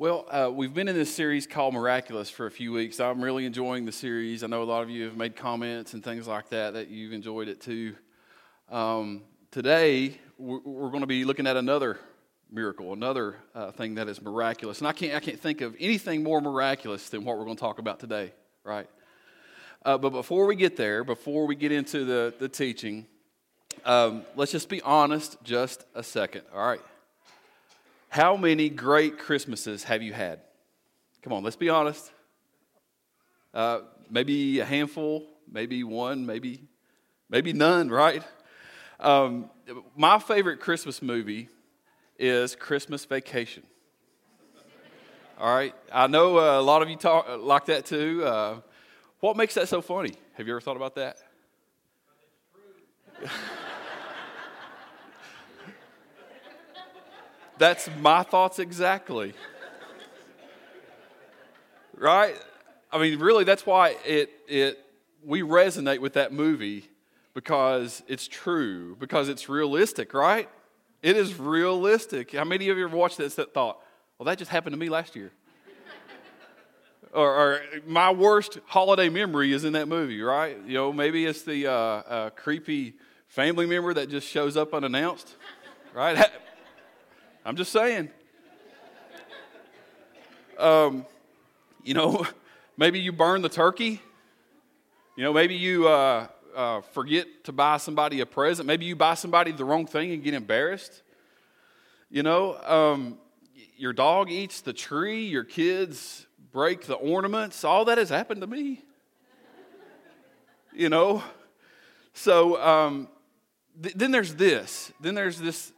Well, 0.00 0.26
uh, 0.30 0.48
we've 0.54 0.72
been 0.72 0.86
in 0.86 0.94
this 0.94 1.12
series 1.12 1.44
called 1.44 1.74
Miraculous 1.74 2.30
for 2.30 2.46
a 2.46 2.52
few 2.52 2.72
weeks. 2.72 3.00
I'm 3.00 3.20
really 3.20 3.46
enjoying 3.46 3.84
the 3.84 3.90
series. 3.90 4.44
I 4.44 4.46
know 4.46 4.62
a 4.62 4.64
lot 4.64 4.84
of 4.84 4.90
you 4.90 5.06
have 5.06 5.16
made 5.16 5.34
comments 5.34 5.92
and 5.92 6.04
things 6.04 6.28
like 6.28 6.50
that 6.50 6.74
that 6.74 6.86
you've 6.86 7.12
enjoyed 7.12 7.48
it 7.48 7.60
too. 7.60 7.96
Um, 8.70 9.22
today, 9.50 10.16
we're, 10.38 10.60
going 10.60 11.00
to 11.00 11.08
be 11.08 11.24
looking 11.24 11.48
at 11.48 11.56
another 11.56 11.98
miracle, 12.48 12.92
another 12.92 13.38
uh, 13.56 13.72
thing 13.72 13.96
that 13.96 14.06
is 14.06 14.22
miraculous. 14.22 14.78
And 14.78 14.86
I 14.86 14.92
can't, 14.92 15.16
I 15.16 15.18
can't 15.18 15.40
think 15.40 15.62
of 15.62 15.74
anything 15.80 16.22
more 16.22 16.40
miraculous 16.40 17.08
than 17.08 17.24
what 17.24 17.36
we're 17.36 17.46
going 17.46 17.56
to 17.56 17.60
talk 17.60 17.80
about 17.80 17.98
today, 17.98 18.32
right? 18.62 18.88
Uh, 19.84 19.98
but 19.98 20.10
before 20.10 20.46
we 20.46 20.54
get 20.54 20.76
there, 20.76 21.02
before 21.02 21.44
we 21.44 21.56
get 21.56 21.72
into 21.72 22.04
the, 22.04 22.32
the 22.38 22.48
teaching, 22.48 23.04
um, 23.84 24.22
let's 24.36 24.52
just 24.52 24.68
be 24.68 24.80
honest 24.82 25.38
just 25.42 25.86
a 25.96 26.04
second, 26.04 26.42
all 26.54 26.64
right? 26.64 26.82
How 28.08 28.36
many 28.36 28.70
great 28.70 29.18
Christmases 29.18 29.84
have 29.84 30.02
you 30.02 30.14
had? 30.14 30.40
Come 31.22 31.34
on, 31.34 31.44
let's 31.44 31.56
be 31.56 31.68
honest. 31.68 32.10
Uh, 33.52 33.80
maybe 34.08 34.60
a 34.60 34.64
handful, 34.64 35.26
maybe 35.50 35.84
one, 35.84 36.24
maybe, 36.24 36.62
maybe 37.28 37.52
none, 37.52 37.90
right? 37.90 38.22
Um, 38.98 39.50
my 39.94 40.18
favorite 40.18 40.58
Christmas 40.60 41.02
movie 41.02 41.50
is 42.18 42.56
Christmas 42.56 43.04
Vacation. 43.04 43.62
All 45.38 45.54
right, 45.54 45.74
I 45.92 46.06
know 46.06 46.38
uh, 46.38 46.58
a 46.58 46.62
lot 46.62 46.80
of 46.82 46.88
you 46.88 46.96
talk 46.96 47.26
like 47.38 47.66
that 47.66 47.84
too. 47.84 48.24
Uh, 48.24 48.60
what 49.20 49.36
makes 49.36 49.54
that 49.54 49.68
so 49.68 49.82
funny? 49.82 50.14
Have 50.34 50.46
you 50.46 50.54
ever 50.54 50.60
thought 50.60 50.76
about 50.76 50.94
that? 50.94 51.18
That's 57.58 57.90
my 58.00 58.22
thoughts 58.22 58.60
exactly. 58.60 59.34
right? 61.96 62.36
I 62.92 62.98
mean, 62.98 63.18
really, 63.18 63.42
that's 63.44 63.66
why 63.66 63.96
it, 64.04 64.30
it, 64.46 64.78
we 65.24 65.42
resonate 65.42 65.98
with 65.98 66.12
that 66.14 66.32
movie 66.32 66.88
because 67.34 68.02
it's 68.06 68.28
true, 68.28 68.96
because 69.00 69.28
it's 69.28 69.48
realistic, 69.48 70.14
right? 70.14 70.48
It 71.02 71.16
is 71.16 71.38
realistic. 71.38 72.32
How 72.32 72.44
many 72.44 72.68
of 72.68 72.78
you 72.78 72.84
ever 72.84 72.96
watched 72.96 73.18
this 73.18 73.34
that 73.34 73.52
thought, 73.52 73.80
well, 74.18 74.24
that 74.26 74.38
just 74.38 74.50
happened 74.50 74.74
to 74.74 74.78
me 74.78 74.88
last 74.88 75.16
year? 75.16 75.32
or, 77.12 77.28
or, 77.28 77.60
my 77.86 78.10
worst 78.12 78.58
holiday 78.66 79.08
memory 79.08 79.52
is 79.52 79.64
in 79.64 79.72
that 79.72 79.88
movie, 79.88 80.22
right? 80.22 80.56
You 80.64 80.74
know, 80.74 80.92
maybe 80.92 81.26
it's 81.26 81.42
the 81.42 81.66
uh, 81.66 81.72
uh, 81.72 82.30
creepy 82.30 82.94
family 83.26 83.66
member 83.66 83.94
that 83.94 84.08
just 84.08 84.28
shows 84.28 84.56
up 84.56 84.72
unannounced, 84.72 85.34
right? 85.92 86.24
I'm 87.44 87.56
just 87.56 87.72
saying. 87.72 88.10
Um, 90.58 91.06
you 91.84 91.94
know, 91.94 92.26
maybe 92.76 92.98
you 92.98 93.12
burn 93.12 93.42
the 93.42 93.48
turkey. 93.48 94.02
You 95.16 95.24
know, 95.24 95.32
maybe 95.32 95.54
you 95.54 95.88
uh, 95.88 96.26
uh, 96.54 96.80
forget 96.92 97.44
to 97.44 97.52
buy 97.52 97.76
somebody 97.76 98.20
a 98.20 98.26
present. 98.26 98.66
Maybe 98.66 98.84
you 98.86 98.96
buy 98.96 99.14
somebody 99.14 99.52
the 99.52 99.64
wrong 99.64 99.86
thing 99.86 100.12
and 100.12 100.22
get 100.22 100.34
embarrassed. 100.34 101.02
You 102.10 102.22
know, 102.22 102.58
um, 102.64 103.18
your 103.76 103.92
dog 103.92 104.30
eats 104.30 104.60
the 104.60 104.72
tree, 104.72 105.26
your 105.26 105.44
kids 105.44 106.26
break 106.52 106.86
the 106.86 106.94
ornaments. 106.94 107.64
All 107.64 107.84
that 107.84 107.98
has 107.98 108.08
happened 108.08 108.40
to 108.40 108.46
me. 108.46 108.82
you 110.74 110.88
know, 110.88 111.22
so 112.14 112.60
um, 112.60 113.08
th- 113.80 113.94
then 113.94 114.10
there's 114.10 114.34
this. 114.34 114.92
Then 115.00 115.14
there's 115.14 115.38
this 115.38 115.72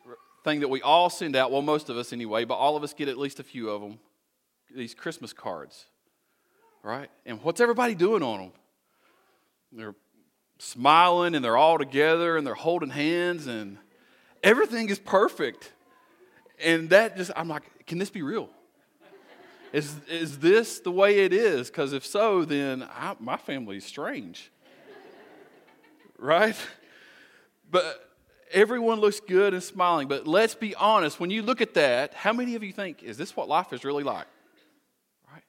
thing 0.44 0.60
that 0.60 0.68
we 0.68 0.82
all 0.82 1.10
send 1.10 1.36
out, 1.36 1.50
well, 1.50 1.62
most 1.62 1.88
of 1.88 1.96
us 1.96 2.12
anyway, 2.12 2.44
but 2.44 2.54
all 2.54 2.76
of 2.76 2.82
us 2.82 2.94
get 2.94 3.08
at 3.08 3.18
least 3.18 3.40
a 3.40 3.42
few 3.42 3.70
of 3.70 3.80
them, 3.80 3.98
these 4.74 4.94
Christmas 4.94 5.32
cards, 5.32 5.86
right? 6.82 7.10
And 7.26 7.42
what's 7.42 7.60
everybody 7.60 7.94
doing 7.94 8.22
on 8.22 8.40
them? 8.40 8.52
They're 9.72 9.94
smiling 10.58 11.34
and 11.34 11.44
they're 11.44 11.56
all 11.56 11.78
together 11.78 12.36
and 12.36 12.46
they're 12.46 12.54
holding 12.54 12.90
hands 12.90 13.46
and 13.46 13.78
everything 14.42 14.88
is 14.88 14.98
perfect. 14.98 15.72
And 16.62 16.90
that 16.90 17.16
just, 17.16 17.30
I'm 17.36 17.48
like, 17.48 17.86
can 17.86 17.98
this 17.98 18.10
be 18.10 18.22
real? 18.22 18.48
Is, 19.72 19.94
is 20.08 20.38
this 20.38 20.80
the 20.80 20.90
way 20.90 21.20
it 21.20 21.32
is? 21.32 21.68
Because 21.68 21.92
if 21.92 22.04
so, 22.04 22.44
then 22.44 22.82
I, 22.82 23.14
my 23.20 23.36
family's 23.36 23.84
strange. 23.84 24.50
right? 26.18 26.56
But 27.70 28.09
everyone 28.52 29.00
looks 29.00 29.20
good 29.20 29.54
and 29.54 29.62
smiling, 29.62 30.08
but 30.08 30.26
let's 30.26 30.54
be 30.54 30.74
honest, 30.74 31.20
when 31.20 31.30
you 31.30 31.42
look 31.42 31.60
at 31.60 31.74
that, 31.74 32.14
how 32.14 32.32
many 32.32 32.54
of 32.54 32.62
you 32.62 32.72
think, 32.72 33.02
is 33.02 33.16
this 33.16 33.36
what 33.36 33.48
life 33.48 33.72
is 33.72 33.84
really 33.84 34.04
like? 34.04 34.26
Right? 35.32 35.42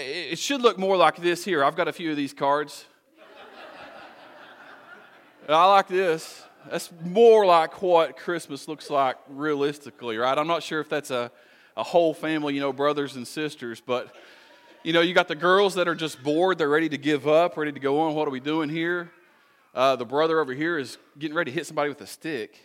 It 0.00 0.38
should 0.38 0.62
look 0.62 0.78
more 0.78 0.96
like 0.96 1.16
this 1.16 1.44
here. 1.44 1.64
I've 1.64 1.76
got 1.76 1.88
a 1.88 1.92
few 1.92 2.10
of 2.10 2.16
these 2.16 2.32
cards. 2.32 2.86
I 5.48 5.64
like 5.64 5.88
this. 5.88 6.42
That's 6.70 6.90
more 7.02 7.46
like 7.46 7.80
what 7.80 8.18
Christmas 8.18 8.68
looks 8.68 8.90
like 8.90 9.16
realistically, 9.30 10.18
right? 10.18 10.36
I'm 10.36 10.46
not 10.46 10.62
sure 10.62 10.80
if 10.80 10.90
that's 10.90 11.10
a, 11.10 11.30
a 11.76 11.82
whole 11.82 12.12
family, 12.12 12.54
you 12.54 12.60
know, 12.60 12.72
brothers 12.72 13.16
and 13.16 13.26
sisters, 13.26 13.80
but 13.80 14.14
you 14.82 14.92
know, 14.92 15.00
you 15.00 15.14
got 15.14 15.28
the 15.28 15.34
girls 15.34 15.74
that 15.76 15.88
are 15.88 15.94
just 15.94 16.22
bored, 16.22 16.58
they're 16.58 16.68
ready 16.68 16.88
to 16.90 16.98
give 16.98 17.26
up, 17.26 17.56
ready 17.56 17.72
to 17.72 17.80
go 17.80 18.00
on. 18.00 18.14
What 18.14 18.28
are 18.28 18.30
we 18.30 18.40
doing 18.40 18.68
here? 18.68 19.10
Uh, 19.78 19.94
the 19.94 20.04
brother 20.04 20.40
over 20.40 20.52
here 20.52 20.76
is 20.76 20.98
getting 21.20 21.36
ready 21.36 21.52
to 21.52 21.54
hit 21.54 21.64
somebody 21.64 21.88
with 21.88 22.00
a 22.00 22.06
stick. 22.06 22.58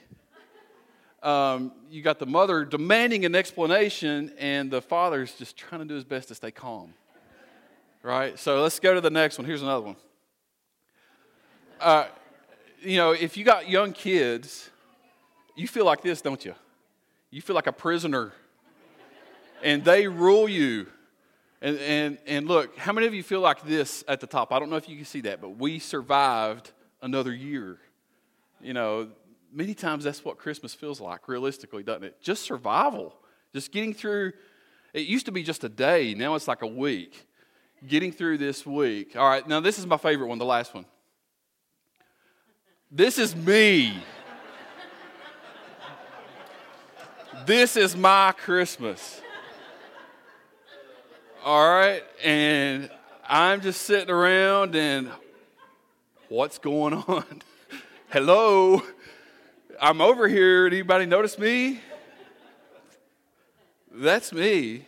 Um, 1.21 1.71
you 1.91 2.01
got 2.01 2.17
the 2.17 2.25
mother 2.25 2.65
demanding 2.65 3.23
an 3.23 3.35
explanation, 3.35 4.33
and 4.39 4.71
the 4.71 4.81
father's 4.81 5.31
just 5.33 5.55
trying 5.55 5.81
to 5.81 5.85
do 5.85 5.93
his 5.93 6.03
best 6.03 6.29
to 6.29 6.35
stay 6.35 6.49
calm. 6.49 6.95
Right? 8.01 8.39
So 8.39 8.63
let's 8.63 8.79
go 8.79 8.95
to 8.95 8.99
the 8.99 9.11
next 9.11 9.37
one. 9.37 9.45
Here's 9.45 9.61
another 9.61 9.85
one. 9.85 9.95
Uh, 11.79 12.05
you 12.81 12.97
know, 12.97 13.11
if 13.11 13.37
you 13.37 13.43
got 13.43 13.69
young 13.69 13.93
kids, 13.93 14.71
you 15.55 15.67
feel 15.67 15.85
like 15.85 16.01
this, 16.01 16.19
don't 16.19 16.43
you? 16.43 16.55
You 17.29 17.43
feel 17.43 17.55
like 17.55 17.67
a 17.67 17.71
prisoner, 17.71 18.33
and 19.61 19.85
they 19.85 20.07
rule 20.07 20.49
you. 20.49 20.87
And, 21.61 21.77
and, 21.77 22.17
and 22.25 22.47
look, 22.47 22.75
how 22.75 22.91
many 22.91 23.05
of 23.05 23.13
you 23.13 23.21
feel 23.21 23.39
like 23.39 23.63
this 23.63 24.03
at 24.07 24.19
the 24.19 24.25
top? 24.25 24.51
I 24.51 24.57
don't 24.57 24.71
know 24.71 24.77
if 24.77 24.89
you 24.89 24.95
can 24.95 25.05
see 25.05 25.21
that, 25.21 25.41
but 25.41 25.59
we 25.59 25.77
survived 25.77 26.71
another 27.03 27.33
year. 27.33 27.77
You 28.61 28.73
know, 28.73 29.09
many 29.51 29.75
times 29.75 30.05
that's 30.05 30.25
what 30.25 30.37
Christmas 30.39 30.73
feels 30.73 30.99
like, 30.99 31.27
realistically, 31.27 31.83
doesn't 31.83 32.05
it? 32.05 32.21
Just 32.21 32.43
survival. 32.43 33.13
Just 33.53 33.71
getting 33.71 33.93
through. 33.93 34.31
It 34.93 35.05
used 35.05 35.27
to 35.27 35.31
be 35.31 35.43
just 35.43 35.63
a 35.63 35.69
day, 35.69 36.15
now 36.15 36.33
it's 36.33 36.47
like 36.47 36.63
a 36.63 36.67
week. 36.67 37.27
Getting 37.87 38.11
through 38.11 38.37
this 38.37 38.65
week. 38.65 39.15
All 39.15 39.27
right, 39.27 39.45
now 39.47 39.59
this 39.59 39.77
is 39.77 39.85
my 39.85 39.97
favorite 39.97 40.27
one, 40.27 40.39
the 40.39 40.45
last 40.45 40.73
one. 40.73 40.85
This 42.89 43.17
is 43.17 43.35
me. 43.35 44.01
this 47.45 47.75
is 47.75 47.97
my 47.97 48.33
Christmas. 48.37 49.19
All 51.43 51.67
right, 51.67 52.03
and 52.23 52.89
I'm 53.27 53.59
just 53.59 53.81
sitting 53.81 54.09
around 54.09 54.75
and 54.75 55.11
What's 56.33 56.57
going 56.57 56.95
on? 56.95 57.43
Hello? 58.09 58.81
I'm 59.79 60.01
over 60.01 60.27
here. 60.27 60.65
Anybody 60.65 61.05
notice 61.05 61.37
me? 61.37 61.79
That's 63.91 64.33
me. 64.33 64.83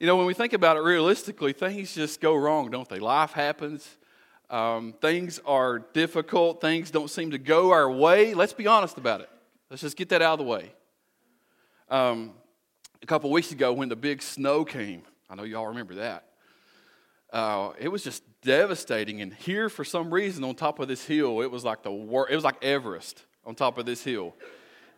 You 0.00 0.06
know, 0.06 0.16
when 0.16 0.24
we 0.24 0.32
think 0.32 0.54
about 0.54 0.78
it 0.78 0.80
realistically, 0.80 1.52
things 1.52 1.94
just 1.94 2.22
go 2.22 2.34
wrong, 2.34 2.70
don't 2.70 2.88
they? 2.88 2.98
Life 2.98 3.32
happens. 3.32 3.86
Um, 4.48 4.94
things 5.02 5.38
are 5.44 5.80
difficult. 5.80 6.62
Things 6.62 6.90
don't 6.90 7.10
seem 7.10 7.32
to 7.32 7.38
go 7.38 7.70
our 7.70 7.92
way. 7.92 8.32
Let's 8.32 8.54
be 8.54 8.66
honest 8.66 8.96
about 8.96 9.20
it. 9.20 9.28
Let's 9.68 9.82
just 9.82 9.98
get 9.98 10.08
that 10.08 10.22
out 10.22 10.40
of 10.40 10.46
the 10.46 10.50
way. 10.50 10.72
Um, 11.90 12.32
a 13.02 13.06
couple 13.06 13.30
weeks 13.30 13.52
ago, 13.52 13.74
when 13.74 13.90
the 13.90 13.96
big 13.96 14.22
snow 14.22 14.64
came, 14.64 15.02
I 15.28 15.34
know 15.34 15.42
y'all 15.42 15.66
remember 15.66 15.96
that 15.96 16.27
uh, 17.32 17.72
it 17.78 17.88
was 17.88 18.02
just 18.02 18.22
devastating. 18.42 19.20
And 19.20 19.34
here, 19.34 19.68
for 19.68 19.84
some 19.84 20.12
reason, 20.12 20.44
on 20.44 20.54
top 20.54 20.78
of 20.78 20.88
this 20.88 21.04
hill, 21.04 21.40
it 21.40 21.50
was 21.50 21.64
like 21.64 21.82
the 21.82 21.90
wor- 21.90 22.28
it 22.30 22.34
was 22.34 22.44
like 22.44 22.62
Everest 22.64 23.24
on 23.44 23.54
top 23.54 23.78
of 23.78 23.86
this 23.86 24.02
hill. 24.02 24.34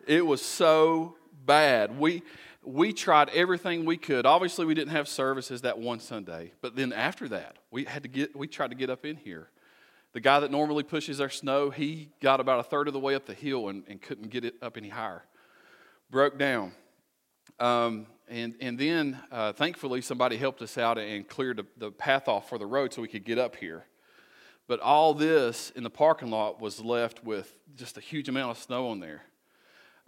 It 0.07 0.25
was 0.25 0.41
so 0.41 1.15
bad. 1.45 1.99
We 1.99 2.23
we 2.63 2.93
tried 2.93 3.29
everything 3.29 3.85
we 3.85 3.97
could. 3.97 4.25
Obviously, 4.25 4.65
we 4.65 4.73
didn't 4.73 4.91
have 4.91 5.07
services 5.07 5.61
that 5.61 5.79
one 5.79 5.99
Sunday, 5.99 6.53
but 6.61 6.75
then 6.75 6.93
after 6.93 7.27
that, 7.29 7.57
we 7.71 7.85
had 7.85 8.03
to 8.03 8.09
get 8.09 8.35
we 8.35 8.47
tried 8.47 8.69
to 8.69 8.75
get 8.75 8.89
up 8.89 9.05
in 9.05 9.15
here. 9.17 9.49
The 10.13 10.19
guy 10.19 10.41
that 10.41 10.51
normally 10.51 10.83
pushes 10.83 11.21
our 11.21 11.29
snow, 11.29 11.69
he 11.69 12.09
got 12.21 12.41
about 12.41 12.59
a 12.59 12.63
third 12.63 12.87
of 12.87 12.93
the 12.93 12.99
way 12.99 13.15
up 13.15 13.25
the 13.25 13.33
hill 13.33 13.69
and, 13.69 13.83
and 13.87 14.01
couldn't 14.01 14.29
get 14.29 14.43
it 14.43 14.55
up 14.61 14.75
any 14.75 14.89
higher. 14.89 15.23
Broke 16.09 16.37
down. 16.37 16.73
Um, 17.59 18.07
and, 18.31 18.55
and 18.61 18.79
then, 18.79 19.19
uh, 19.29 19.51
thankfully, 19.51 19.99
somebody 19.99 20.37
helped 20.37 20.61
us 20.61 20.77
out 20.77 20.97
and 20.97 21.27
cleared 21.27 21.57
the, 21.57 21.65
the 21.77 21.91
path 21.91 22.29
off 22.29 22.47
for 22.47 22.57
the 22.57 22.65
road 22.65 22.93
so 22.93 23.01
we 23.01 23.09
could 23.09 23.25
get 23.25 23.37
up 23.37 23.57
here. 23.57 23.85
But 24.69 24.79
all 24.79 25.13
this 25.13 25.69
in 25.75 25.83
the 25.83 25.89
parking 25.89 26.29
lot 26.29 26.61
was 26.61 26.79
left 26.79 27.25
with 27.25 27.53
just 27.75 27.97
a 27.97 28.01
huge 28.01 28.29
amount 28.29 28.51
of 28.51 28.63
snow 28.63 28.87
on 28.87 29.01
there. 29.01 29.23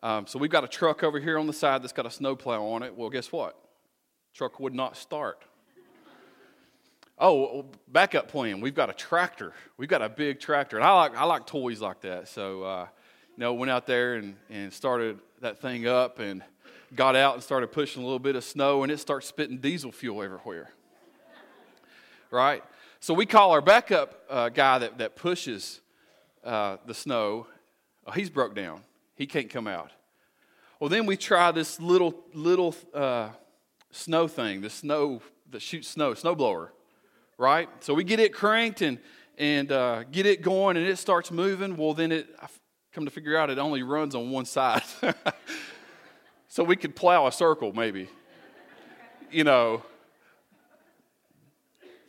Um, 0.02 0.26
so 0.26 0.40
we've 0.40 0.50
got 0.50 0.64
a 0.64 0.70
truck 0.70 1.04
over 1.04 1.20
here 1.20 1.38
on 1.38 1.48
the 1.48 1.54
side 1.54 1.84
that's 1.84 1.92
got 1.92 2.06
a 2.06 2.10
snowplow 2.10 2.66
on 2.66 2.82
it. 2.82 2.96
Well, 2.96 3.10
guess 3.10 3.30
what? 3.30 3.58
Truck 4.34 4.58
would 4.62 4.74
not 4.74 4.96
start. 4.96 5.44
Oh, 7.20 7.66
backup 7.90 8.30
plan. 8.30 8.62
We've 8.62 8.74
got 8.74 8.90
a 8.90 8.94
tractor. 8.94 9.52
We've 9.76 9.90
got 9.90 10.02
a 10.02 10.08
big 10.08 10.40
tractor. 10.40 10.78
And 10.78 10.86
I 10.86 10.96
like, 10.96 11.18
I 11.18 11.26
like 11.26 11.46
toys 11.46 11.82
like 11.82 12.00
that. 12.02 12.30
So, 12.30 12.64
uh, 12.64 12.88
you 13.36 13.42
know, 13.42 13.54
went 13.54 13.70
out 13.70 13.86
there 13.86 14.16
and, 14.16 14.38
and 14.50 14.72
started 14.72 15.20
that 15.42 15.60
thing 15.60 15.88
up 15.88 16.20
and 16.20 16.42
got 16.96 17.16
out 17.16 17.34
and 17.36 17.44
started 17.44 17.72
pushing 17.72 18.02
a 18.02 18.06
little 18.06 18.20
bit 18.20 18.36
of 18.36 18.44
snow, 18.44 18.84
and 18.84 18.92
it 18.92 19.00
starts 19.00 19.28
spitting 19.28 19.58
diesel 19.58 19.92
fuel 19.92 20.22
everywhere. 20.22 20.72
right? 22.32 22.64
So 23.00 23.14
we 23.14 23.26
call 23.26 23.52
our 23.52 23.62
backup 23.62 24.24
uh, 24.30 24.50
guy 24.50 24.80
that, 24.80 25.00
that 25.00 25.16
pushes 25.16 25.82
uh, 26.44 26.78
the 26.86 26.94
snow. 26.94 27.48
Oh, 28.06 28.12
he's 28.12 28.30
broke 28.30 28.56
down. 28.56 28.82
He 29.16 29.26
can't 29.26 29.50
come 29.50 29.68
out. 29.68 29.92
Well, 30.80 30.90
then 30.90 31.06
we 31.06 31.18
try 31.18 31.52
this 31.52 31.80
little 31.80 32.24
little 32.34 32.76
uh, 32.94 33.30
snow 33.92 34.28
thing, 34.28 34.62
the 34.62 34.70
snow 34.70 35.22
that 35.52 35.62
shoots 35.62 35.88
snow, 35.88 36.14
snow 36.14 36.36
blower, 36.36 36.74
right? 37.38 37.70
So 37.80 37.94
we 37.94 38.04
get 38.04 38.20
it 38.20 38.34
cranked 38.34 38.82
and 38.82 39.00
and 39.38 39.72
uh, 39.72 40.04
get 40.04 40.26
it 40.26 40.42
going, 40.42 40.78
and 40.78 40.86
it 40.86 40.98
starts 40.98 41.32
moving. 41.32 41.78
Well, 41.78 41.94
then 41.94 42.12
it 42.12 42.28
I 42.42 42.48
come 42.94 43.06
to 43.06 43.12
figure 43.12 43.38
out 43.38 43.50
it 43.50 43.58
only 43.58 43.84
runs 43.84 44.14
on 44.14 44.30
one 44.32 44.46
side, 44.46 44.84
so 46.54 46.64
we 46.64 46.76
could 46.76 46.96
plow 46.96 47.26
a 47.26 47.32
circle 47.32 47.74
maybe, 47.74 48.08
you 49.32 49.44
know. 49.44 49.82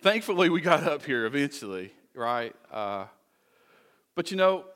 Thankfully, 0.03 0.51
we 0.51 0.61
got 0.61 0.85
up 0.85 1.03
here 1.03 1.25
eventually, 1.25 1.95
right? 2.15 2.55
Uh, 2.71 3.07
but 4.15 4.31
you 4.31 4.37
know, 4.37 4.67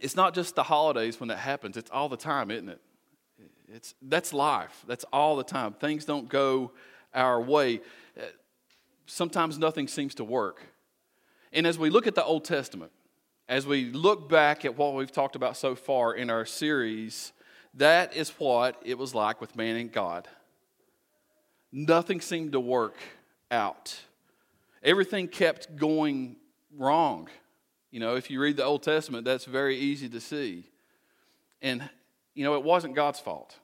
it's 0.00 0.14
not 0.14 0.32
just 0.32 0.54
the 0.54 0.62
holidays 0.62 1.18
when 1.18 1.28
that 1.30 1.38
happens; 1.38 1.76
it's 1.76 1.90
all 1.90 2.08
the 2.08 2.16
time, 2.16 2.52
isn't 2.52 2.68
it? 2.68 2.80
It's, 3.66 3.96
that's 4.00 4.32
life. 4.32 4.84
That's 4.86 5.04
all 5.12 5.34
the 5.34 5.42
time. 5.42 5.72
Things 5.72 6.04
don't 6.04 6.28
go 6.28 6.70
our 7.12 7.42
way. 7.42 7.80
Sometimes 9.06 9.58
nothing 9.58 9.88
seems 9.88 10.14
to 10.14 10.24
work. 10.24 10.62
And 11.52 11.66
as 11.66 11.80
we 11.80 11.90
look 11.90 12.06
at 12.06 12.14
the 12.14 12.24
Old 12.24 12.44
Testament, 12.44 12.92
as 13.48 13.66
we 13.66 13.90
look 13.90 14.28
back 14.28 14.64
at 14.64 14.78
what 14.78 14.94
we've 14.94 15.10
talked 15.10 15.34
about 15.34 15.56
so 15.56 15.74
far 15.74 16.14
in 16.14 16.30
our 16.30 16.46
series, 16.46 17.32
that 17.76 18.14
is 18.16 18.30
what 18.30 18.80
it 18.84 18.98
was 18.98 19.14
like 19.14 19.40
with 19.40 19.56
man 19.56 19.76
and 19.76 19.92
God. 19.92 20.28
Nothing 21.72 22.20
seemed 22.20 22.52
to 22.52 22.60
work 22.60 22.96
out. 23.50 23.98
Everything 24.82 25.26
kept 25.28 25.76
going 25.76 26.36
wrong. 26.76 27.28
You 27.90 28.00
know, 28.00 28.16
if 28.16 28.30
you 28.30 28.40
read 28.40 28.56
the 28.56 28.64
Old 28.64 28.82
Testament, 28.82 29.24
that's 29.24 29.44
very 29.44 29.76
easy 29.76 30.08
to 30.08 30.20
see. 30.20 30.64
And 31.62 31.88
you 32.34 32.44
know, 32.44 32.54
it 32.54 32.62
wasn't 32.62 32.94
God's 32.94 33.20
fault, 33.20 33.56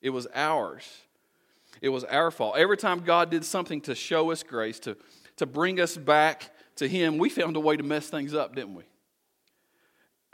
it 0.00 0.10
was 0.10 0.26
ours. 0.34 0.84
It 1.82 1.90
was 1.90 2.04
our 2.04 2.30
fault. 2.30 2.56
Every 2.56 2.78
time 2.78 3.00
God 3.00 3.30
did 3.30 3.44
something 3.44 3.82
to 3.82 3.94
show 3.94 4.30
us 4.30 4.42
grace, 4.42 4.80
to, 4.80 4.96
to 5.36 5.44
bring 5.44 5.78
us 5.78 5.94
back 5.94 6.50
to 6.76 6.88
Him, 6.88 7.18
we 7.18 7.28
found 7.28 7.54
a 7.54 7.60
way 7.60 7.76
to 7.76 7.82
mess 7.82 8.08
things 8.08 8.32
up, 8.32 8.54
didn't 8.54 8.74
we? 8.74 8.84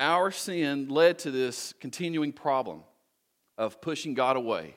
Our 0.03 0.33
sin 0.33 0.89
led 0.89 1.21
to 1.21 1.31
this 1.31 1.75
continuing 1.79 2.33
problem 2.33 2.83
of 3.57 3.81
pushing 3.81 4.15
God 4.15 4.37
away. 4.37 4.75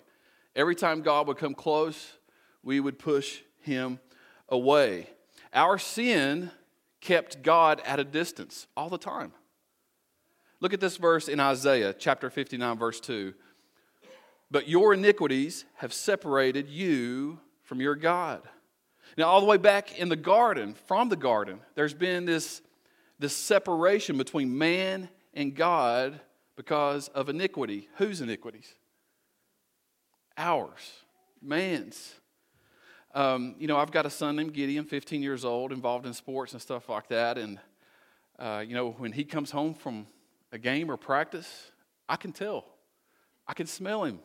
Every 0.55 0.75
time 0.75 1.01
God 1.01 1.27
would 1.27 1.37
come 1.37 1.55
close, 1.55 2.13
we 2.61 2.79
would 2.79 2.99
push 2.99 3.39
Him 3.61 3.99
away. 4.47 5.09
Our 5.51 5.79
sin 5.79 6.51
kept 7.01 7.41
God 7.41 7.81
at 7.87 7.99
a 7.99 8.03
distance 8.03 8.67
all 8.77 8.87
the 8.87 8.99
time. 8.99 9.31
Look 10.59 10.73
at 10.73 10.79
this 10.79 10.97
verse 10.97 11.27
in 11.27 11.39
Isaiah 11.39 11.91
chapter 11.97 12.29
59, 12.29 12.77
verse 12.77 12.99
2. 12.99 13.33
But 14.51 14.67
your 14.67 14.93
iniquities 14.93 15.65
have 15.77 15.91
separated 15.91 16.69
you 16.69 17.39
from 17.63 17.81
your 17.81 17.95
God. 17.95 18.43
Now, 19.17 19.23
all 19.23 19.39
the 19.39 19.47
way 19.47 19.57
back 19.57 19.97
in 19.97 20.07
the 20.07 20.15
garden, 20.15 20.75
from 20.85 21.09
the 21.09 21.15
garden, 21.15 21.61
there's 21.73 21.95
been 21.95 22.25
this, 22.25 22.61
this 23.17 23.35
separation 23.35 24.19
between 24.19 24.55
man 24.55 25.09
and 25.35 25.53
God 25.53 26.19
because 26.55 27.09
of 27.09 27.29
iniquity. 27.29 27.89
Whose 27.97 28.21
iniquities? 28.21 28.73
Ours, 30.37 31.03
man's. 31.41 32.15
Um, 33.13 33.55
you 33.59 33.67
know, 33.67 33.77
I've 33.77 33.91
got 33.91 34.05
a 34.05 34.09
son 34.09 34.35
named 34.35 34.53
Gideon, 34.53 34.85
15 34.85 35.21
years 35.21 35.45
old, 35.45 35.71
involved 35.71 36.05
in 36.05 36.13
sports 36.13 36.53
and 36.53 36.61
stuff 36.61 36.89
like 36.89 37.07
that. 37.09 37.37
And, 37.37 37.59
uh, 38.37 38.63
you 38.65 38.73
know, 38.73 38.91
when 38.91 39.11
he 39.11 39.23
comes 39.23 39.51
home 39.51 39.73
from 39.73 40.07
a 40.51 40.57
game 40.57 40.91
or 40.91 40.97
practice, 40.97 41.71
I 42.09 42.17
can 42.17 42.31
tell. 42.31 42.65
I 43.47 43.53
can 43.53 43.67
smell 43.67 44.03
him. 44.03 44.19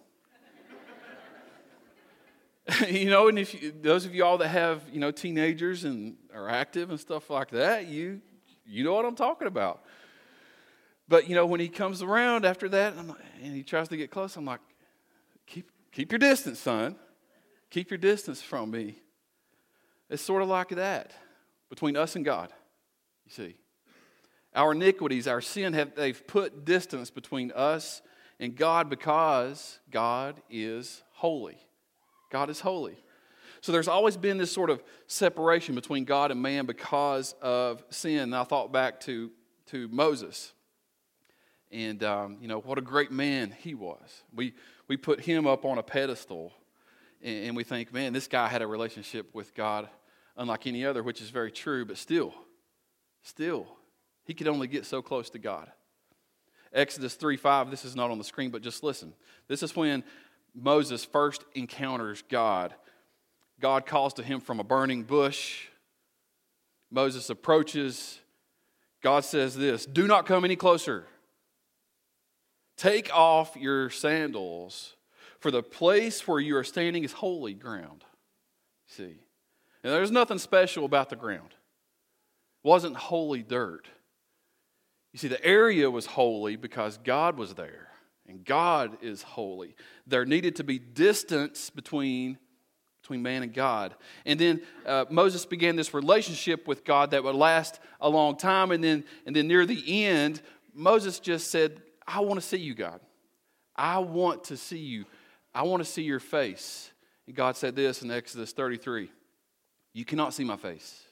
you 2.88 3.10
know, 3.10 3.28
and 3.28 3.38
if 3.38 3.60
you, 3.60 3.72
those 3.72 4.04
of 4.04 4.14
y'all 4.14 4.38
that 4.38 4.48
have 4.48 4.82
you 4.92 5.00
know 5.00 5.10
teenagers 5.10 5.84
and 5.84 6.16
are 6.34 6.48
active 6.48 6.90
and 6.90 7.00
stuff 7.00 7.30
like 7.30 7.50
that, 7.50 7.86
you 7.88 8.20
you 8.66 8.84
know 8.84 8.94
what 8.94 9.04
I'm 9.04 9.16
talking 9.16 9.48
about. 9.48 9.82
But 11.10 11.28
you 11.28 11.34
know, 11.34 11.44
when 11.44 11.58
he 11.58 11.68
comes 11.68 12.02
around 12.02 12.46
after 12.46 12.68
that, 12.68 12.96
like, 12.96 13.18
and 13.42 13.54
he 13.54 13.64
tries 13.64 13.88
to 13.88 13.96
get 13.96 14.12
close, 14.12 14.36
I'm 14.36 14.44
like, 14.44 14.60
keep 15.44 15.68
keep 15.92 16.12
your 16.12 16.20
distance, 16.20 16.60
son. 16.60 16.94
Keep 17.68 17.90
your 17.90 17.98
distance 17.98 18.40
from 18.40 18.70
me. 18.70 18.96
It's 20.08 20.22
sort 20.22 20.40
of 20.40 20.48
like 20.48 20.68
that 20.68 21.12
between 21.68 21.96
us 21.96 22.14
and 22.16 22.24
God. 22.24 22.52
You 23.26 23.32
see. 23.32 23.56
Our 24.54 24.72
iniquities, 24.72 25.28
our 25.28 25.40
sin, 25.40 25.74
have, 25.74 25.94
they've 25.94 26.26
put 26.26 26.64
distance 26.64 27.10
between 27.10 27.52
us 27.52 28.02
and 28.40 28.56
God 28.56 28.88
because 28.88 29.78
God 29.90 30.40
is 30.48 31.02
holy. 31.12 31.58
God 32.30 32.50
is 32.50 32.58
holy. 32.60 32.96
So 33.60 33.70
there's 33.70 33.86
always 33.86 34.16
been 34.16 34.38
this 34.38 34.50
sort 34.50 34.70
of 34.70 34.82
separation 35.06 35.76
between 35.76 36.04
God 36.04 36.32
and 36.32 36.42
man 36.42 36.66
because 36.66 37.34
of 37.40 37.84
sin. 37.90 38.18
And 38.18 38.34
I 38.34 38.42
thought 38.42 38.72
back 38.72 38.98
to, 39.00 39.30
to 39.66 39.86
Moses. 39.88 40.52
And, 41.72 42.02
um, 42.02 42.38
you 42.40 42.48
know, 42.48 42.60
what 42.60 42.78
a 42.78 42.82
great 42.82 43.12
man 43.12 43.54
he 43.60 43.74
was. 43.74 44.22
We, 44.34 44.54
we 44.88 44.96
put 44.96 45.20
him 45.20 45.46
up 45.46 45.64
on 45.64 45.78
a 45.78 45.82
pedestal 45.82 46.52
and, 47.22 47.46
and 47.46 47.56
we 47.56 47.64
think, 47.64 47.92
man, 47.92 48.12
this 48.12 48.26
guy 48.26 48.48
had 48.48 48.62
a 48.62 48.66
relationship 48.66 49.34
with 49.34 49.54
God 49.54 49.88
unlike 50.36 50.66
any 50.66 50.84
other, 50.84 51.02
which 51.02 51.20
is 51.20 51.30
very 51.30 51.50
true, 51.50 51.84
but 51.84 51.96
still, 51.98 52.34
still, 53.22 53.66
he 54.24 54.34
could 54.34 54.48
only 54.48 54.66
get 54.66 54.86
so 54.86 55.02
close 55.02 55.30
to 55.30 55.38
God. 55.38 55.70
Exodus 56.72 57.14
3 57.14 57.36
5, 57.36 57.70
this 57.70 57.84
is 57.84 57.96
not 57.96 58.10
on 58.10 58.18
the 58.18 58.24
screen, 58.24 58.50
but 58.50 58.62
just 58.62 58.82
listen. 58.82 59.12
This 59.48 59.62
is 59.62 59.74
when 59.74 60.04
Moses 60.54 61.04
first 61.04 61.44
encounters 61.54 62.22
God. 62.28 62.74
God 63.60 63.86
calls 63.86 64.14
to 64.14 64.22
him 64.22 64.40
from 64.40 64.60
a 64.60 64.64
burning 64.64 65.02
bush. 65.02 65.66
Moses 66.90 67.28
approaches. 67.28 68.18
God 69.02 69.24
says 69.24 69.56
this 69.56 69.84
Do 69.84 70.06
not 70.06 70.26
come 70.26 70.44
any 70.44 70.56
closer. 70.56 71.06
Take 72.80 73.14
off 73.14 73.56
your 73.56 73.90
sandals, 73.90 74.94
for 75.38 75.50
the 75.50 75.62
place 75.62 76.26
where 76.26 76.40
you 76.40 76.56
are 76.56 76.64
standing 76.64 77.04
is 77.04 77.12
holy 77.12 77.52
ground. 77.52 78.06
See? 78.86 79.18
And 79.84 79.92
there's 79.92 80.10
nothing 80.10 80.38
special 80.38 80.86
about 80.86 81.10
the 81.10 81.16
ground. 81.16 81.50
It 81.50 82.66
wasn't 82.66 82.96
holy 82.96 83.42
dirt. 83.42 83.86
You 85.12 85.18
see, 85.18 85.28
the 85.28 85.44
area 85.44 85.90
was 85.90 86.06
holy 86.06 86.56
because 86.56 86.96
God 86.96 87.36
was 87.36 87.52
there, 87.52 87.88
and 88.26 88.46
God 88.46 88.96
is 89.02 89.22
holy. 89.22 89.74
There 90.06 90.24
needed 90.24 90.56
to 90.56 90.64
be 90.64 90.78
distance 90.78 91.68
between, 91.68 92.38
between 93.02 93.20
man 93.20 93.42
and 93.42 93.52
God. 93.52 93.94
And 94.24 94.40
then 94.40 94.62
uh, 94.86 95.04
Moses 95.10 95.44
began 95.44 95.76
this 95.76 95.92
relationship 95.92 96.66
with 96.66 96.86
God 96.86 97.10
that 97.10 97.24
would 97.24 97.34
last 97.34 97.78
a 98.00 98.08
long 98.08 98.38
time. 98.38 98.70
And 98.70 98.82
then, 98.82 99.04
and 99.26 99.36
then 99.36 99.48
near 99.48 99.66
the 99.66 100.06
end, 100.06 100.40
Moses 100.72 101.20
just 101.20 101.50
said, 101.50 101.82
I 102.10 102.20
want 102.20 102.40
to 102.40 102.46
see 102.46 102.58
you, 102.58 102.74
God. 102.74 103.00
I 103.76 103.98
want 103.98 104.44
to 104.44 104.56
see 104.56 104.78
you. 104.78 105.04
I 105.54 105.62
want 105.62 105.84
to 105.84 105.88
see 105.90 106.02
your 106.02 106.20
face. 106.20 106.90
And 107.26 107.36
God 107.36 107.56
said 107.56 107.76
this 107.76 108.02
in 108.02 108.10
Exodus 108.10 108.52
33 108.52 109.10
You 109.94 110.04
cannot 110.04 110.34
see 110.34 110.44
my 110.44 110.56
face, 110.56 111.04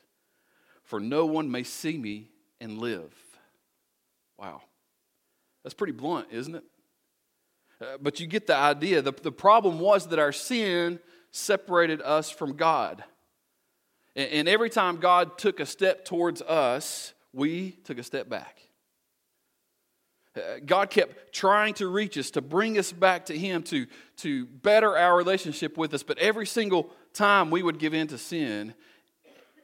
for 0.82 0.98
no 0.98 1.26
one 1.26 1.50
may 1.50 1.62
see 1.62 1.96
me 1.96 2.30
and 2.60 2.78
live. 2.78 3.14
Wow. 4.38 4.62
That's 5.62 5.74
pretty 5.74 5.92
blunt, 5.92 6.28
isn't 6.30 6.54
it? 6.54 6.64
Uh, 7.80 7.98
but 8.00 8.20
you 8.20 8.26
get 8.26 8.46
the 8.46 8.56
idea. 8.56 9.02
The, 9.02 9.12
the 9.12 9.32
problem 9.32 9.78
was 9.78 10.08
that 10.08 10.18
our 10.18 10.32
sin 10.32 10.98
separated 11.30 12.00
us 12.02 12.30
from 12.30 12.56
God. 12.56 13.04
And, 14.16 14.30
and 14.30 14.48
every 14.48 14.70
time 14.70 14.96
God 14.96 15.38
took 15.38 15.60
a 15.60 15.66
step 15.66 16.04
towards 16.04 16.42
us, 16.42 17.12
we 17.32 17.72
took 17.84 17.98
a 17.98 18.02
step 18.02 18.28
back. 18.28 18.67
Uh, 20.38 20.58
God 20.64 20.90
kept 20.90 21.32
trying 21.32 21.74
to 21.74 21.88
reach 21.88 22.16
us, 22.16 22.30
to 22.32 22.40
bring 22.40 22.78
us 22.78 22.92
back 22.92 23.26
to 23.26 23.36
Him, 23.36 23.62
to, 23.64 23.86
to 24.18 24.46
better 24.46 24.96
our 24.96 25.16
relationship 25.16 25.76
with 25.76 25.92
us. 25.94 26.02
But 26.02 26.18
every 26.18 26.46
single 26.46 26.90
time 27.12 27.50
we 27.50 27.62
would 27.62 27.78
give 27.78 27.94
in 27.94 28.06
to 28.08 28.18
sin 28.18 28.74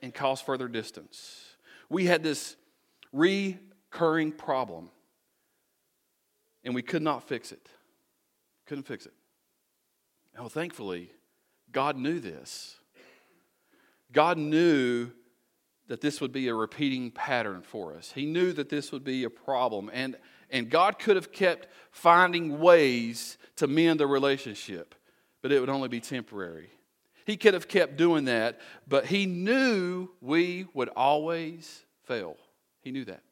and 0.02 0.12
cause 0.12 0.40
further 0.40 0.68
distance. 0.68 1.56
We 1.88 2.06
had 2.06 2.22
this 2.22 2.56
recurring 3.12 4.32
problem. 4.32 4.90
And 6.64 6.74
we 6.74 6.82
could 6.82 7.02
not 7.02 7.28
fix 7.28 7.52
it. 7.52 7.68
Couldn't 8.66 8.84
fix 8.84 9.06
it. 9.06 9.12
Now, 10.36 10.48
thankfully, 10.48 11.10
God 11.70 11.96
knew 11.96 12.18
this. 12.18 12.76
God 14.12 14.38
knew 14.38 15.10
that 15.88 16.00
this 16.00 16.20
would 16.20 16.32
be 16.32 16.48
a 16.48 16.54
repeating 16.54 17.10
pattern 17.10 17.62
for 17.62 17.94
us. 17.94 18.12
He 18.12 18.24
knew 18.24 18.52
that 18.52 18.68
this 18.68 18.90
would 18.90 19.04
be 19.04 19.24
a 19.24 19.30
problem. 19.30 19.90
And, 19.92 20.16
and 20.50 20.70
God 20.70 20.98
could 20.98 21.16
have 21.16 21.30
kept 21.30 21.68
finding 21.90 22.58
ways 22.58 23.36
to 23.56 23.66
mend 23.66 24.00
the 24.00 24.06
relationship, 24.06 24.94
but 25.42 25.52
it 25.52 25.60
would 25.60 25.68
only 25.68 25.88
be 25.88 26.00
temporary. 26.00 26.70
He 27.26 27.36
could 27.36 27.54
have 27.54 27.68
kept 27.68 27.96
doing 27.96 28.26
that, 28.26 28.60
but 28.86 29.06
He 29.06 29.26
knew 29.26 30.08
we 30.20 30.66
would 30.74 30.88
always 30.90 31.84
fail. 32.04 32.36
He 32.80 32.90
knew 32.90 33.04
that. 33.06 33.22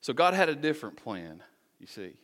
So 0.00 0.12
God 0.12 0.34
had 0.34 0.48
a 0.48 0.54
different 0.54 0.96
plan, 0.96 1.42
you 1.78 1.86
see. 1.86 2.14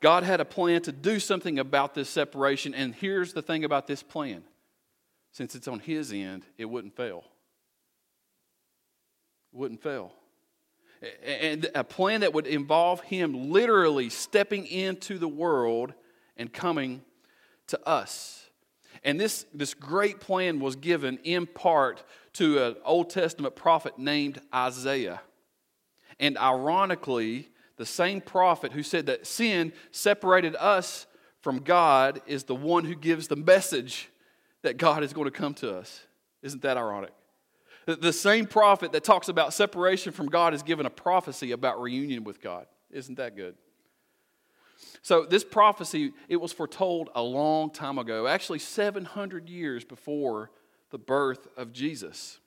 God 0.00 0.22
had 0.22 0.40
a 0.40 0.44
plan 0.44 0.82
to 0.82 0.92
do 0.92 1.20
something 1.20 1.58
about 1.58 1.94
this 1.94 2.08
separation, 2.08 2.74
and 2.74 2.94
here's 2.94 3.32
the 3.32 3.42
thing 3.42 3.64
about 3.64 3.86
this 3.86 4.02
plan 4.02 4.44
since 5.32 5.54
it's 5.54 5.68
on 5.68 5.78
His 5.78 6.12
end, 6.12 6.44
it 6.58 6.64
wouldn't 6.64 6.96
fail. 6.96 7.24
Wouldn't 9.52 9.82
fail. 9.82 10.12
And 11.24 11.70
a 11.74 11.82
plan 11.82 12.20
that 12.20 12.34
would 12.34 12.46
involve 12.46 13.00
Him 13.02 13.50
literally 13.50 14.10
stepping 14.10 14.66
into 14.66 15.18
the 15.18 15.28
world 15.28 15.94
and 16.36 16.52
coming 16.52 17.02
to 17.68 17.88
us. 17.88 18.48
And 19.02 19.18
this, 19.18 19.46
this 19.54 19.72
great 19.72 20.20
plan 20.20 20.60
was 20.60 20.76
given 20.76 21.18
in 21.24 21.46
part 21.46 22.04
to 22.34 22.64
an 22.64 22.76
Old 22.84 23.10
Testament 23.10 23.56
prophet 23.56 23.98
named 23.98 24.40
Isaiah. 24.54 25.22
And 26.18 26.36
ironically, 26.36 27.48
the 27.76 27.86
same 27.86 28.20
prophet 28.20 28.72
who 28.72 28.82
said 28.82 29.06
that 29.06 29.26
sin 29.26 29.72
separated 29.90 30.54
us 30.56 31.06
from 31.40 31.60
God 31.60 32.20
is 32.26 32.44
the 32.44 32.54
one 32.54 32.84
who 32.84 32.94
gives 32.94 33.28
the 33.28 33.36
message 33.36 34.10
that 34.62 34.76
God 34.76 35.02
is 35.02 35.14
going 35.14 35.24
to 35.24 35.30
come 35.30 35.54
to 35.54 35.74
us. 35.74 36.04
Isn't 36.42 36.62
that 36.62 36.76
ironic? 36.76 37.12
The 37.86 38.12
same 38.12 38.46
prophet 38.46 38.92
that 38.92 39.04
talks 39.04 39.28
about 39.28 39.54
separation 39.54 40.12
from 40.12 40.26
God 40.26 40.54
is 40.54 40.62
given 40.62 40.86
a 40.86 40.90
prophecy 40.90 41.52
about 41.52 41.80
reunion 41.80 42.24
with 42.24 42.40
God. 42.40 42.66
Isn't 42.90 43.16
that 43.16 43.36
good? 43.36 43.56
So, 45.02 45.24
this 45.24 45.44
prophecy, 45.44 46.12
it 46.28 46.36
was 46.36 46.52
foretold 46.52 47.08
a 47.14 47.22
long 47.22 47.70
time 47.70 47.98
ago, 47.98 48.26
actually 48.26 48.58
700 48.58 49.48
years 49.48 49.84
before 49.84 50.50
the 50.90 50.98
birth 50.98 51.48
of 51.56 51.72
Jesus, 51.72 52.38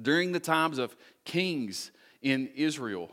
during 0.00 0.32
the 0.32 0.40
times 0.40 0.78
of 0.78 0.96
kings 1.24 1.90
in 2.20 2.48
Israel. 2.54 3.10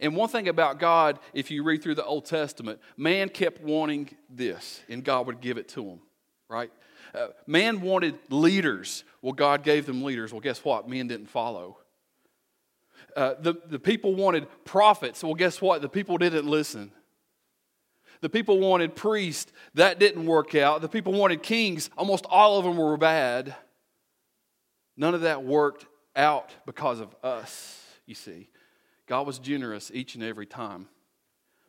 And 0.00 0.16
one 0.16 0.28
thing 0.28 0.48
about 0.48 0.78
God, 0.78 1.18
if 1.32 1.50
you 1.50 1.62
read 1.62 1.82
through 1.82 1.94
the 1.94 2.04
Old 2.04 2.26
Testament, 2.26 2.80
man 2.96 3.28
kept 3.28 3.62
wanting 3.62 4.10
this, 4.28 4.80
and 4.88 5.04
God 5.04 5.26
would 5.26 5.40
give 5.40 5.56
it 5.56 5.68
to 5.70 5.84
him, 5.84 6.00
right? 6.48 6.70
Uh, 7.14 7.28
man 7.46 7.80
wanted 7.80 8.18
leaders. 8.30 9.04
Well, 9.22 9.32
God 9.32 9.62
gave 9.62 9.86
them 9.86 10.02
leaders. 10.02 10.32
Well, 10.32 10.40
guess 10.40 10.64
what? 10.64 10.88
Men 10.88 11.08
didn't 11.08 11.28
follow. 11.28 11.78
Uh, 13.16 13.34
the, 13.40 13.54
the 13.66 13.78
people 13.78 14.14
wanted 14.14 14.46
prophets. 14.64 15.22
Well, 15.22 15.34
guess 15.34 15.60
what? 15.60 15.82
The 15.82 15.88
people 15.88 16.18
didn't 16.18 16.46
listen. 16.46 16.92
The 18.20 18.28
people 18.28 18.58
wanted 18.58 18.94
priests. 18.94 19.52
That 19.74 19.98
didn't 19.98 20.26
work 20.26 20.54
out. 20.54 20.82
The 20.82 20.88
people 20.88 21.12
wanted 21.12 21.42
kings. 21.42 21.90
Almost 21.96 22.26
all 22.28 22.58
of 22.58 22.64
them 22.64 22.76
were 22.76 22.96
bad. 22.96 23.54
None 24.96 25.14
of 25.14 25.22
that 25.22 25.44
worked 25.44 25.86
out 26.16 26.50
because 26.66 27.00
of 27.00 27.14
us, 27.22 27.80
you 28.06 28.14
see. 28.14 28.48
God 29.06 29.26
was 29.26 29.38
generous 29.38 29.90
each 29.94 30.16
and 30.16 30.24
every 30.24 30.46
time, 30.46 30.88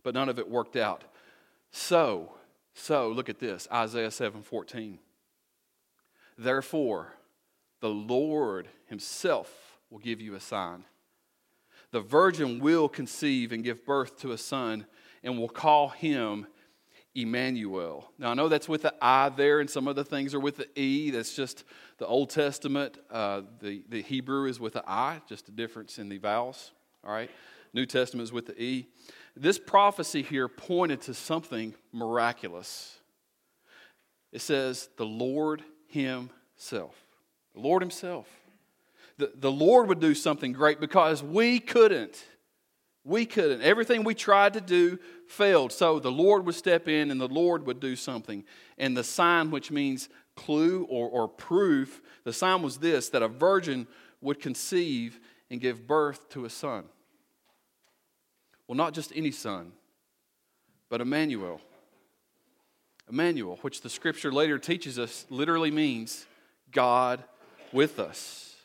but 0.03 0.13
none 0.13 0.27
of 0.27 0.39
it 0.39 0.49
worked 0.49 0.75
out. 0.75 1.03
So, 1.71 2.33
so 2.73 3.09
look 3.09 3.29
at 3.29 3.39
this 3.39 3.67
Isaiah 3.71 4.11
7 4.11 4.41
14. 4.41 4.99
Therefore, 6.39 7.13
the 7.81 7.89
Lord 7.89 8.69
Himself 8.87 9.77
will 9.89 9.99
give 9.99 10.21
you 10.21 10.35
a 10.35 10.39
sign. 10.39 10.85
The 11.91 11.99
virgin 11.99 12.59
will 12.59 12.87
conceive 12.87 13.51
and 13.51 13.61
give 13.61 13.85
birth 13.85 14.19
to 14.21 14.31
a 14.31 14.37
son, 14.37 14.85
and 15.21 15.37
will 15.37 15.49
call 15.49 15.89
him 15.89 16.47
Emmanuel. 17.13 18.09
Now, 18.17 18.31
I 18.31 18.33
know 18.35 18.47
that's 18.47 18.69
with 18.69 18.83
the 18.83 18.93
I 19.01 19.27
there, 19.29 19.59
and 19.59 19.69
some 19.69 19.85
other 19.85 20.05
things 20.05 20.33
are 20.33 20.39
with 20.39 20.55
the 20.55 20.79
E. 20.79 21.11
That's 21.11 21.35
just 21.35 21.65
the 21.97 22.07
Old 22.07 22.29
Testament. 22.29 22.97
Uh, 23.11 23.41
the, 23.59 23.83
the 23.89 24.01
Hebrew 24.01 24.45
is 24.45 24.61
with 24.61 24.73
the 24.73 24.83
I, 24.87 25.21
just 25.27 25.49
a 25.49 25.51
difference 25.51 25.99
in 25.99 26.07
the 26.07 26.19
vowels. 26.19 26.71
All 27.03 27.11
right? 27.11 27.29
New 27.73 27.85
Testament 27.85 28.23
is 28.23 28.31
with 28.31 28.45
the 28.45 28.61
E. 28.61 28.87
This 29.35 29.59
prophecy 29.59 30.21
here 30.21 30.47
pointed 30.47 31.01
to 31.01 31.13
something 31.13 31.75
miraculous. 31.91 32.97
It 34.31 34.41
says, 34.41 34.87
The 34.95 35.05
Lord 35.05 35.63
Himself. 35.89 36.95
The 37.53 37.59
Lord 37.59 37.81
Himself. 37.81 38.27
The, 39.17 39.31
the 39.35 39.51
Lord 39.51 39.89
would 39.89 39.99
do 39.99 40.15
something 40.15 40.53
great 40.53 40.79
because 40.79 41.21
we 41.21 41.59
couldn't. 41.59 42.23
We 43.03 43.25
couldn't. 43.25 43.61
Everything 43.61 44.03
we 44.03 44.13
tried 44.13 44.53
to 44.53 44.61
do 44.61 44.99
failed. 45.27 45.71
So 45.71 45.99
the 45.99 46.11
Lord 46.11 46.45
would 46.45 46.55
step 46.55 46.87
in 46.87 47.11
and 47.11 47.19
the 47.19 47.27
Lord 47.27 47.65
would 47.65 47.79
do 47.79 47.95
something. 47.95 48.45
And 48.77 48.95
the 48.95 49.03
sign, 49.03 49.51
which 49.51 49.71
means 49.71 50.09
clue 50.35 50.85
or, 50.89 51.09
or 51.09 51.27
proof, 51.27 52.01
the 52.23 52.31
sign 52.31 52.61
was 52.61 52.77
this 52.77 53.09
that 53.09 53.21
a 53.21 53.27
virgin 53.27 53.87
would 54.21 54.39
conceive 54.39 55.19
and 55.49 55.59
give 55.59 55.87
birth 55.87 56.29
to 56.29 56.45
a 56.45 56.49
son. 56.49 56.85
Well, 58.67 58.75
not 58.75 58.93
just 58.93 59.11
any 59.15 59.31
son, 59.31 59.71
but 60.89 61.01
Emmanuel. 61.01 61.59
Emmanuel, 63.09 63.57
which 63.61 63.81
the 63.81 63.89
scripture 63.89 64.31
later 64.31 64.59
teaches 64.59 64.99
us, 64.99 65.25
literally 65.29 65.71
means 65.71 66.25
God 66.71 67.23
with 67.71 67.99
us. 67.99 68.55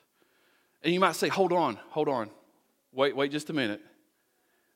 And 0.83 0.93
you 0.93 1.01
might 1.01 1.17
say, 1.17 1.29
hold 1.29 1.53
on, 1.53 1.79
hold 1.89 2.09
on. 2.09 2.31
Wait, 2.93 3.17
wait 3.17 3.33
just 3.33 3.51
a 3.51 3.53
minute. 3.55 3.81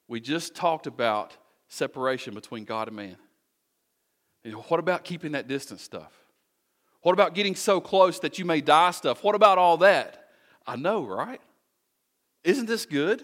We 0.09 0.21
just 0.21 0.55
talked 0.55 0.87
about 0.87 1.37
separation 1.69 2.35
between 2.35 2.65
God 2.65 2.89
and 2.89 2.97
man. 2.97 3.17
And 4.45 4.55
what 4.55 4.81
about 4.81 5.05
keeping 5.05 5.33
that 5.33 5.49
distance 5.49 5.83
stuff? 5.83 6.13
What 7.03 7.13
about 7.13 7.35
getting 7.35 7.55
so 7.55 7.81
close 7.81 8.21
that 8.21 8.39
you 8.39 8.45
may 8.45 8.61
die 8.61 8.91
stuff? 8.93 9.23
What 9.23 9.35
about 9.35 9.59
all 9.59 9.77
that? 9.79 10.31
I 10.67 10.77
know, 10.77 11.05
right? 11.05 11.41
Isn't 12.43 12.67
this 12.67 12.87
good? 12.87 13.23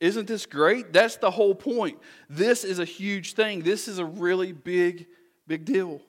Isn't 0.00 0.26
this 0.26 0.46
great? 0.46 0.92
That's 0.92 1.16
the 1.16 1.30
whole 1.30 1.54
point. 1.54 1.98
This 2.28 2.64
is 2.64 2.78
a 2.78 2.84
huge 2.84 3.34
thing. 3.34 3.62
This 3.62 3.86
is 3.88 3.98
a 3.98 4.04
really 4.04 4.52
big, 4.52 5.06
big 5.46 5.64
deal. 5.64 6.00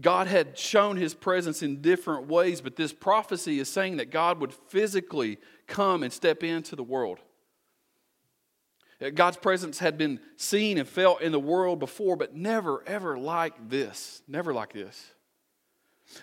God 0.00 0.26
had 0.26 0.58
shown 0.58 0.96
his 0.96 1.14
presence 1.14 1.62
in 1.62 1.80
different 1.80 2.26
ways, 2.26 2.60
but 2.60 2.76
this 2.76 2.92
prophecy 2.92 3.58
is 3.60 3.68
saying 3.68 3.98
that 3.98 4.10
God 4.10 4.40
would 4.40 4.52
physically 4.52 5.38
come 5.66 6.02
and 6.02 6.12
step 6.12 6.42
into 6.42 6.74
the 6.74 6.82
world. 6.82 7.20
God's 9.14 9.36
presence 9.36 9.78
had 9.78 9.98
been 9.98 10.20
seen 10.36 10.78
and 10.78 10.88
felt 10.88 11.20
in 11.20 11.32
the 11.32 11.40
world 11.40 11.78
before, 11.78 12.16
but 12.16 12.34
never, 12.34 12.82
ever 12.86 13.18
like 13.18 13.68
this. 13.68 14.22
Never 14.26 14.54
like 14.54 14.72
this. 14.72 15.12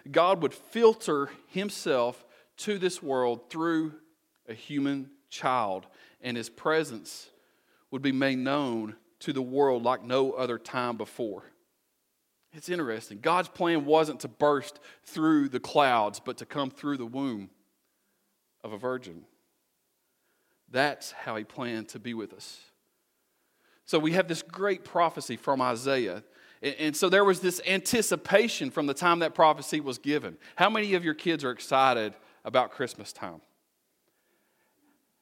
God 0.09 0.41
would 0.41 0.53
filter 0.53 1.29
himself 1.47 2.25
to 2.57 2.77
this 2.77 3.01
world 3.01 3.49
through 3.49 3.93
a 4.47 4.53
human 4.53 5.09
child, 5.29 5.85
and 6.21 6.35
his 6.35 6.49
presence 6.49 7.29
would 7.91 8.01
be 8.01 8.11
made 8.11 8.37
known 8.37 8.95
to 9.19 9.33
the 9.33 9.41
world 9.41 9.83
like 9.83 10.03
no 10.03 10.31
other 10.31 10.57
time 10.57 10.97
before. 10.97 11.43
It's 12.53 12.69
interesting. 12.69 13.19
God's 13.21 13.47
plan 13.47 13.85
wasn't 13.85 14.21
to 14.21 14.27
burst 14.27 14.79
through 15.05 15.49
the 15.49 15.59
clouds, 15.59 16.19
but 16.19 16.37
to 16.37 16.45
come 16.45 16.69
through 16.69 16.97
the 16.97 17.05
womb 17.05 17.49
of 18.63 18.73
a 18.73 18.77
virgin. 18.77 19.23
That's 20.69 21.11
how 21.11 21.35
he 21.35 21.43
planned 21.43 21.89
to 21.89 21.99
be 21.99 22.13
with 22.13 22.33
us. 22.33 22.59
So 23.85 23.99
we 23.99 24.13
have 24.13 24.27
this 24.27 24.41
great 24.41 24.83
prophecy 24.83 25.35
from 25.35 25.61
Isaiah. 25.61 26.23
And 26.61 26.95
so 26.95 27.09
there 27.09 27.25
was 27.25 27.39
this 27.39 27.59
anticipation 27.65 28.69
from 28.69 28.85
the 28.85 28.93
time 28.93 29.19
that 29.19 29.33
prophecy 29.33 29.79
was 29.79 29.97
given. 29.97 30.37
How 30.55 30.69
many 30.69 30.93
of 30.93 31.03
your 31.03 31.13
kids 31.13 31.43
are 31.43 31.51
excited 31.51 32.13
about 32.45 32.71
Christmas 32.71 33.11
time? 33.11 33.41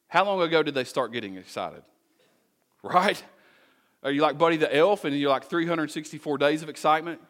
How 0.07 0.25
long 0.25 0.41
ago 0.41 0.63
did 0.63 0.73
they 0.73 0.83
start 0.83 1.11
getting 1.11 1.35
excited? 1.35 1.83
Right? 2.81 3.21
Are 4.03 4.11
you 4.11 4.21
like 4.21 4.37
Buddy 4.37 4.57
the 4.57 4.73
Elf 4.73 5.05
and 5.05 5.17
you're 5.17 5.29
like 5.29 5.45
364 5.45 6.37
days 6.37 6.63
of 6.63 6.69
excitement? 6.69 7.21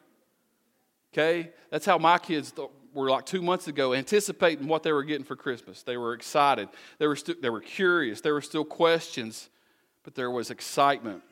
Okay? 1.13 1.51
That's 1.71 1.85
how 1.85 1.97
my 1.97 2.17
kids 2.17 2.53
were 2.93 3.09
like 3.09 3.25
two 3.25 3.41
months 3.41 3.67
ago, 3.67 3.93
anticipating 3.93 4.67
what 4.67 4.83
they 4.83 4.91
were 4.91 5.03
getting 5.03 5.25
for 5.25 5.35
Christmas. 5.35 5.83
They 5.83 5.97
were 5.97 6.13
excited. 6.13 6.69
They 6.97 7.07
were, 7.07 7.15
stu- 7.15 7.37
they 7.41 7.49
were 7.49 7.61
curious. 7.61 8.21
There 8.21 8.33
were 8.33 8.41
still 8.41 8.65
questions, 8.65 9.49
but 10.03 10.15
there 10.15 10.29
was 10.31 10.51
excitement. 10.51 11.23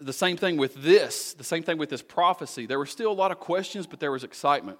The 0.00 0.12
same 0.12 0.36
thing 0.36 0.56
with 0.56 0.74
this, 0.74 1.32
the 1.34 1.44
same 1.44 1.62
thing 1.62 1.78
with 1.78 1.88
this 1.88 2.02
prophecy. 2.02 2.66
There 2.66 2.78
were 2.78 2.86
still 2.86 3.10
a 3.10 3.14
lot 3.14 3.30
of 3.30 3.38
questions, 3.38 3.86
but 3.86 4.00
there 4.00 4.12
was 4.12 4.22
excitement. 4.22 4.78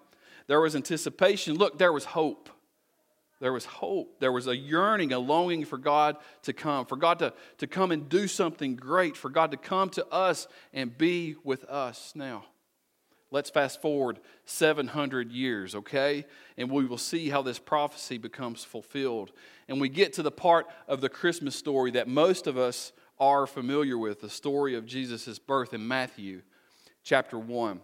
There 0.49 0.61
was 0.61 0.76
anticipation. 0.76 1.55
Look, 1.55 1.79
there 1.79 1.93
was 1.93 2.05
hope. 2.05 2.50
There 3.42 3.52
was 3.52 3.64
hope. 3.64 4.20
There 4.20 4.30
was 4.30 4.46
a 4.46 4.56
yearning, 4.56 5.12
a 5.12 5.18
longing 5.18 5.64
for 5.64 5.76
God 5.76 6.16
to 6.42 6.52
come, 6.52 6.87
for 6.87 6.94
God 6.94 7.18
to, 7.18 7.32
to 7.58 7.66
come 7.66 7.90
and 7.90 8.08
do 8.08 8.28
something 8.28 8.76
great, 8.76 9.16
for 9.16 9.30
God 9.30 9.50
to 9.50 9.56
come 9.56 9.90
to 9.90 10.06
us 10.12 10.46
and 10.72 10.96
be 10.96 11.34
with 11.42 11.64
us 11.64 12.12
now. 12.14 12.44
Let's 13.32 13.50
fast 13.50 13.82
forward 13.82 14.20
700 14.44 15.32
years, 15.32 15.75
okay? 15.75 16.25
And 16.56 16.70
we 16.70 16.84
will 16.84 16.96
see 16.96 17.30
how 17.30 17.42
this 17.42 17.58
prophecy 17.58 18.16
becomes 18.16 18.62
fulfilled. 18.62 19.32
And 19.66 19.80
we 19.80 19.88
get 19.88 20.12
to 20.12 20.22
the 20.22 20.30
part 20.30 20.68
of 20.87 21.00
the 21.00 21.08
Christmas 21.08 21.56
story 21.56 21.90
that 21.90 22.06
most 22.06 22.46
of 22.46 22.56
us 22.56 22.92
are 23.18 23.49
familiar 23.49 23.99
with 23.99 24.20
the 24.20 24.30
story 24.30 24.76
of 24.76 24.87
Jesus' 24.87 25.40
birth 25.40 25.75
in 25.75 25.88
Matthew 25.88 26.42
chapter 27.02 27.40
1, 27.40 27.80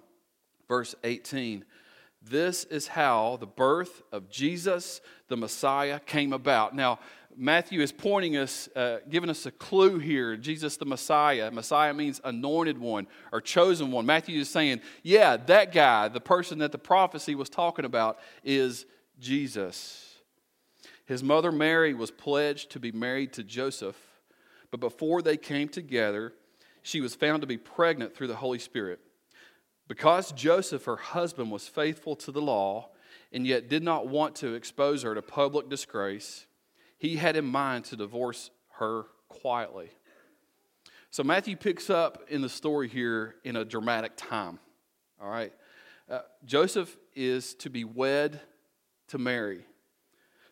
verse 0.69 0.95
18. 1.03 1.65
This 2.23 2.65
is 2.65 2.89
how 2.89 3.37
the 3.39 3.47
birth 3.47 4.03
of 4.13 4.29
Jesus, 4.29 5.01
the 5.29 5.37
Messiah, 5.37 6.01
came 6.01 6.33
about. 6.33 6.75
Now, 6.75 6.99
Matthew 7.37 7.81
is 7.81 7.93
pointing 7.93 8.37
us, 8.37 8.69
uh, 8.75 8.99
giving 9.09 9.31
us 9.31 9.47
a 9.47 9.53
clue 9.53 9.99
here. 9.99 10.37
Jesus 10.37 10.77
the 10.77 10.85
Messiah. 10.85 11.53
Messiah 11.53 11.95
means 11.95 12.21
anointed 12.25 12.79
one 12.79 13.07
or 13.31 13.41
chosen 13.41 13.93
one. 13.93 14.05
Matthew 14.05 14.41
is 14.41 14.51
saying, 14.51 14.81
yeah, 15.05 15.37
that 15.37 15.73
guy, 15.73 16.09
the 16.09 16.21
person 16.21 16.59
that 16.59 16.73
the 16.73 16.79
prophecy 16.79 17.37
was 17.37 17.49
talking 17.49 17.85
about, 17.85 18.19
is 18.43 18.87
Jesus. 19.21 20.17
His 21.07 21.23
mother 21.23 21.53
Mary 21.53 21.95
was 21.95 22.11
pledged 22.11 22.71
to 22.71 22.81
be 22.81 22.91
married 22.91 23.33
to 23.35 23.45
Joseph, 23.45 23.97
but 24.73 24.81
before 24.81 25.23
they 25.23 25.37
came 25.37 25.69
together, 25.69 26.35
she 26.83 27.01
was 27.01 27.15
found 27.15 27.43
to 27.43 27.47
be 27.47 27.57
pregnant 27.57 28.17
through 28.17 28.27
the 28.27 28.37
Holy 28.37 28.59
Spirit. 28.59 28.99
Because 29.89 30.33
Joseph, 30.33 30.85
her 30.85 30.97
husband, 30.97 31.51
was 31.51 31.67
faithful 31.67 32.15
to 32.17 32.31
the 32.31 32.43
law 32.43 32.91
and 33.33 33.47
yet 33.47 33.69
did 33.69 33.83
not 33.83 34.07
want 34.07 34.37
to 34.37 34.55
expose 34.55 35.03
her 35.03 35.15
to 35.15 35.23
public 35.23 35.69
disgrace, 35.69 36.47
he 36.99 37.17
had 37.17 37.37
in 37.37 37.47
mind 37.47 37.87
to 37.87 37.97
divorce 37.97 38.51
her 38.79 39.07
quietly. 39.29 39.91
So 41.11 41.23
Matthew 41.23 41.57
picks 41.57 41.89
up 41.89 42.25
in 42.29 42.43
the 42.43 42.49
story 42.49 42.89
here 42.89 43.37
in 43.45 43.57
a 43.57 43.65
dramatic 43.65 44.13
time. 44.17 44.59
All 45.21 45.31
right. 45.31 45.53
Uh, 46.09 46.21
Joseph 46.45 46.97
is 47.15 47.55
to 47.57 47.71
be 47.71 47.85
wed 47.85 48.41
to 49.09 49.19
Mary. 49.19 49.65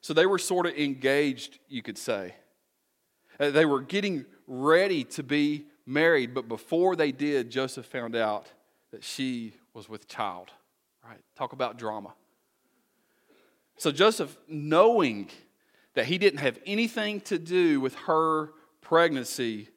So 0.01 0.15
they 0.15 0.27
were 0.27 0.39
sort 0.39 0.67
of 0.67 0.75
engaged, 0.75 1.59
you 1.69 1.83
could 1.83 1.99
say. 1.99 2.35
Uh, 3.39 3.51
they 3.51 3.65
were 3.65 3.81
getting 3.81 4.25
ready 4.47 5.05
to 5.05 5.23
be 5.23 5.67
married, 5.85 6.35
but 6.35 6.49
before 6.49 6.97
they 6.97 7.13
did, 7.13 7.51
Joseph 7.51 7.87
found 7.87 8.17
out 8.17 8.47
that 8.97 9.05
she 9.05 9.53
was 9.75 9.91
with 9.91 10.09
child. 10.09 10.49
Right? 11.07 11.19
Talk 11.37 11.53
about 11.53 11.77
drama. 11.79 12.15
So 13.77 13.93
Joseph, 13.93 14.35
knowing 14.49 15.29
that 15.93 16.07
he 16.07 16.17
didn't 16.17 16.39
have 16.39 16.59
anything 16.65 17.21
to 17.23 17.39
do 17.39 17.79
with 17.79 17.95
her 18.07 18.53
pregnancy, 18.81 19.69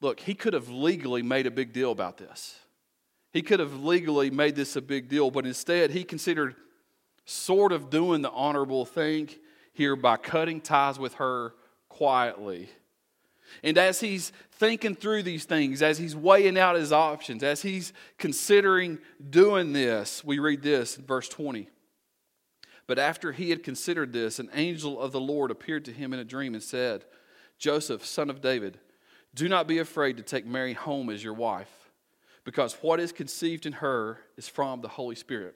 look, 0.00 0.18
he 0.18 0.34
could 0.34 0.52
have 0.52 0.68
legally 0.68 1.22
made 1.22 1.46
a 1.46 1.50
big 1.52 1.72
deal 1.72 1.92
about 1.92 2.18
this. 2.18 2.58
He 3.32 3.40
could 3.40 3.60
have 3.60 3.84
legally 3.84 4.30
made 4.30 4.56
this 4.56 4.74
a 4.74 4.82
big 4.82 5.08
deal, 5.08 5.30
but 5.30 5.46
instead 5.46 5.92
he 5.92 6.02
considered 6.02 6.56
sort 7.24 7.70
of 7.70 7.88
doing 7.88 8.20
the 8.20 8.32
honorable 8.32 8.84
thing 8.84 9.28
here 9.74 9.94
by 9.94 10.16
cutting 10.16 10.60
ties 10.60 10.98
with 10.98 11.14
her 11.14 11.54
quietly. 11.88 12.68
And 13.62 13.76
as 13.78 14.00
he's 14.00 14.32
thinking 14.52 14.94
through 14.94 15.22
these 15.22 15.44
things, 15.44 15.82
as 15.82 15.98
he's 15.98 16.16
weighing 16.16 16.58
out 16.58 16.76
his 16.76 16.92
options, 16.92 17.42
as 17.42 17.62
he's 17.62 17.92
considering 18.18 18.98
doing 19.28 19.72
this, 19.72 20.24
we 20.24 20.38
read 20.38 20.62
this 20.62 20.96
in 20.96 21.04
verse 21.04 21.28
20. 21.28 21.68
But 22.86 22.98
after 22.98 23.32
he 23.32 23.50
had 23.50 23.62
considered 23.62 24.12
this, 24.12 24.38
an 24.38 24.50
angel 24.52 25.00
of 25.00 25.12
the 25.12 25.20
Lord 25.20 25.50
appeared 25.50 25.84
to 25.84 25.92
him 25.92 26.12
in 26.12 26.18
a 26.18 26.24
dream 26.24 26.54
and 26.54 26.62
said, 26.62 27.04
Joseph, 27.58 28.04
son 28.04 28.30
of 28.30 28.40
David, 28.40 28.78
do 29.34 29.48
not 29.48 29.68
be 29.68 29.78
afraid 29.78 30.16
to 30.16 30.22
take 30.22 30.44
Mary 30.44 30.72
home 30.72 31.08
as 31.08 31.22
your 31.22 31.34
wife, 31.34 31.90
because 32.44 32.74
what 32.80 32.98
is 32.98 33.12
conceived 33.12 33.64
in 33.64 33.74
her 33.74 34.18
is 34.36 34.48
from 34.48 34.80
the 34.80 34.88
Holy 34.88 35.14
Spirit. 35.14 35.54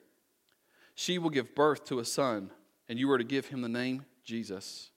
She 0.93 1.17
will 1.17 1.29
give 1.29 1.55
birth 1.55 1.83
to 1.85 1.99
a 1.99 2.05
son, 2.05 2.51
and 2.87 2.97
you 2.97 3.11
are 3.11 3.17
to 3.17 3.23
give 3.23 3.47
him 3.47 3.61
the 3.61 3.67
name 3.67 4.05
Jesus, 4.23 4.91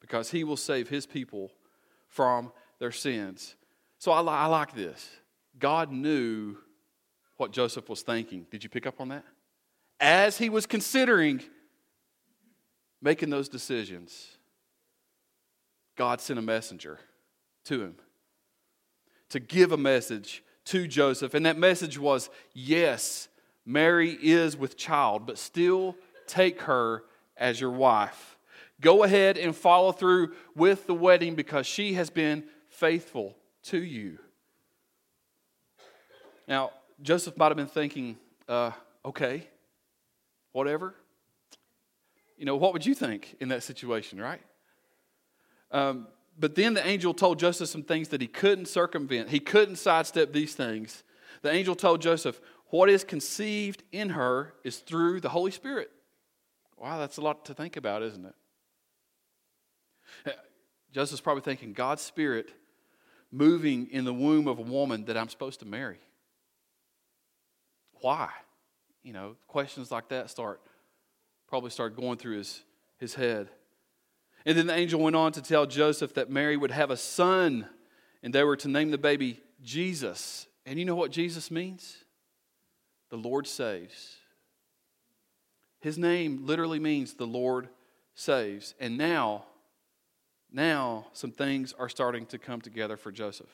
because 0.00 0.30
he 0.30 0.44
will 0.44 0.56
save 0.56 0.88
his 0.88 1.04
people 1.04 1.50
from 2.12 2.52
their 2.78 2.92
sins. 2.92 3.56
So 3.98 4.12
I, 4.12 4.20
I 4.20 4.46
like 4.46 4.74
this. 4.74 5.10
God 5.58 5.90
knew 5.90 6.56
what 7.38 7.52
Joseph 7.52 7.88
was 7.88 8.02
thinking. 8.02 8.46
Did 8.50 8.62
you 8.62 8.70
pick 8.70 8.86
up 8.86 9.00
on 9.00 9.08
that? 9.08 9.24
As 9.98 10.36
he 10.36 10.48
was 10.48 10.66
considering 10.66 11.42
making 13.00 13.30
those 13.30 13.48
decisions, 13.48 14.36
God 15.96 16.20
sent 16.20 16.38
a 16.38 16.42
messenger 16.42 16.98
to 17.64 17.82
him 17.82 17.94
to 19.30 19.40
give 19.40 19.72
a 19.72 19.76
message 19.76 20.44
to 20.66 20.86
Joseph. 20.86 21.32
And 21.34 21.46
that 21.46 21.56
message 21.56 21.98
was 21.98 22.28
yes, 22.52 23.28
Mary 23.64 24.18
is 24.20 24.56
with 24.56 24.76
child, 24.76 25.26
but 25.26 25.38
still 25.38 25.96
take 26.26 26.62
her 26.62 27.04
as 27.36 27.58
your 27.60 27.70
wife. 27.70 28.36
Go 28.82 29.04
ahead 29.04 29.38
and 29.38 29.56
follow 29.56 29.92
through 29.92 30.34
with 30.54 30.86
the 30.86 30.94
wedding 30.94 31.36
because 31.36 31.66
she 31.66 31.94
has 31.94 32.10
been 32.10 32.44
faithful 32.68 33.36
to 33.64 33.78
you. 33.78 34.18
Now, 36.48 36.72
Joseph 37.00 37.36
might 37.36 37.48
have 37.48 37.56
been 37.56 37.68
thinking, 37.68 38.18
uh, 38.48 38.72
okay, 39.04 39.46
whatever. 40.50 40.94
You 42.36 42.44
know, 42.44 42.56
what 42.56 42.72
would 42.72 42.84
you 42.84 42.94
think 42.94 43.36
in 43.40 43.48
that 43.50 43.62
situation, 43.62 44.20
right? 44.20 44.42
Um, 45.70 46.08
but 46.36 46.56
then 46.56 46.74
the 46.74 46.84
angel 46.84 47.14
told 47.14 47.38
Joseph 47.38 47.68
some 47.68 47.84
things 47.84 48.08
that 48.08 48.20
he 48.20 48.26
couldn't 48.26 48.66
circumvent. 48.66 49.28
He 49.28 49.38
couldn't 49.38 49.76
sidestep 49.76 50.32
these 50.32 50.54
things. 50.54 51.04
The 51.42 51.52
angel 51.52 51.76
told 51.76 52.02
Joseph, 52.02 52.40
What 52.66 52.90
is 52.90 53.04
conceived 53.04 53.84
in 53.92 54.10
her 54.10 54.54
is 54.64 54.78
through 54.78 55.20
the 55.20 55.28
Holy 55.28 55.52
Spirit. 55.52 55.90
Wow, 56.76 56.98
that's 56.98 57.16
a 57.16 57.20
lot 57.20 57.44
to 57.44 57.54
think 57.54 57.76
about, 57.76 58.02
isn't 58.02 58.26
it? 58.26 58.34
Joseph's 60.92 61.20
probably 61.20 61.42
thinking, 61.42 61.72
God's 61.72 62.02
Spirit 62.02 62.50
moving 63.30 63.88
in 63.90 64.04
the 64.04 64.12
womb 64.12 64.46
of 64.46 64.58
a 64.58 64.62
woman 64.62 65.06
that 65.06 65.16
I'm 65.16 65.28
supposed 65.28 65.60
to 65.60 65.66
marry. 65.66 65.98
Why? 68.00 68.28
You 69.02 69.12
know, 69.12 69.36
questions 69.46 69.90
like 69.90 70.08
that 70.08 70.30
start 70.30 70.60
probably 71.52 71.68
start 71.68 71.94
going 71.94 72.16
through 72.16 72.38
his, 72.38 72.62
his 72.98 73.14
head. 73.14 73.46
And 74.46 74.56
then 74.56 74.68
the 74.68 74.74
angel 74.74 75.00
went 75.00 75.14
on 75.14 75.32
to 75.32 75.42
tell 75.42 75.66
Joseph 75.66 76.14
that 76.14 76.30
Mary 76.30 76.56
would 76.56 76.70
have 76.70 76.90
a 76.90 76.96
son 76.96 77.68
and 78.22 78.32
they 78.32 78.42
were 78.42 78.56
to 78.56 78.68
name 78.68 78.90
the 78.90 78.96
baby 78.96 79.38
Jesus. 79.62 80.46
And 80.64 80.78
you 80.78 80.86
know 80.86 80.94
what 80.94 81.10
Jesus 81.10 81.50
means? 81.50 81.98
The 83.10 83.18
Lord 83.18 83.46
saves. 83.46 84.16
His 85.80 85.98
name 85.98 86.46
literally 86.46 86.78
means 86.78 87.12
the 87.12 87.26
Lord 87.26 87.68
saves. 88.14 88.74
And 88.80 88.96
now, 88.96 89.44
now 90.52 91.06
some 91.12 91.32
things 91.32 91.72
are 91.78 91.88
starting 91.88 92.26
to 92.26 92.38
come 92.38 92.60
together 92.60 92.96
for 92.96 93.10
Joseph. 93.10 93.50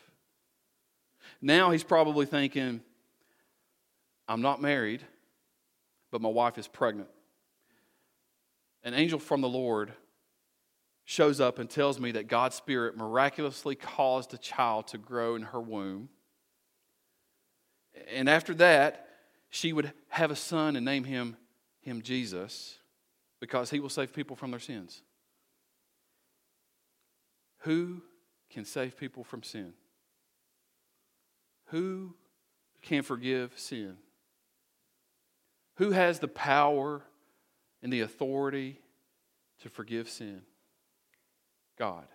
Now 1.41 1.71
he's 1.71 1.85
probably 1.85 2.27
thinking, 2.27 2.81
I'm 4.27 4.43
not 4.43 4.61
married, 4.61 5.03
but 6.11 6.21
my 6.21 6.29
wife 6.29 6.59
is 6.59 6.69
pregnant 6.69 7.09
an 8.89 8.95
angel 8.95 9.19
from 9.19 9.41
the 9.41 9.49
Lord 9.49 9.93
shows 11.05 11.41
up 11.41 11.59
and 11.59 11.69
tells 11.69 11.99
me 11.99 12.13
that 12.13 12.29
God's 12.29 12.57
Spirit 12.57 12.97
miraculously 12.97 13.75
caused 13.75 14.35
a 14.35 14.39
child 14.39 14.89
to 14.89 14.99
grow 14.99 15.35
in 15.35 15.43
her 15.43 15.61
womb. 15.61 16.09
And 18.13 18.29
after 18.29 18.55
that, 18.55 19.09
she 19.51 19.73
would 19.73 19.93
have 20.09 20.31
a 20.31 20.37
son 20.37 20.77
and 20.77 20.85
name 20.85 21.05
him, 21.05 21.37
him 21.81 22.03
Jesus 22.03 22.79
because 23.41 23.71
he 23.71 23.81
will 23.81 23.89
save 23.89 24.13
people 24.13 24.37
from 24.37 24.51
their 24.51 24.61
sins. 24.61 25.03
Who 27.69 28.01
can 28.49 28.65
save 28.65 28.97
people 28.97 29.25
from 29.25 29.43
sin? 29.43 29.75
Who 31.67 32.15
can 32.81 33.03
forgive 33.03 33.53
sin? 33.57 33.99
Who 35.75 35.91
has 35.91 36.19
the 36.19 36.29
power 36.29 37.03
and 37.83 37.93
the 37.93 38.01
authority 38.01 38.81
to 39.61 39.69
forgive 39.69 40.09
sin? 40.09 40.41
God. 41.79 42.07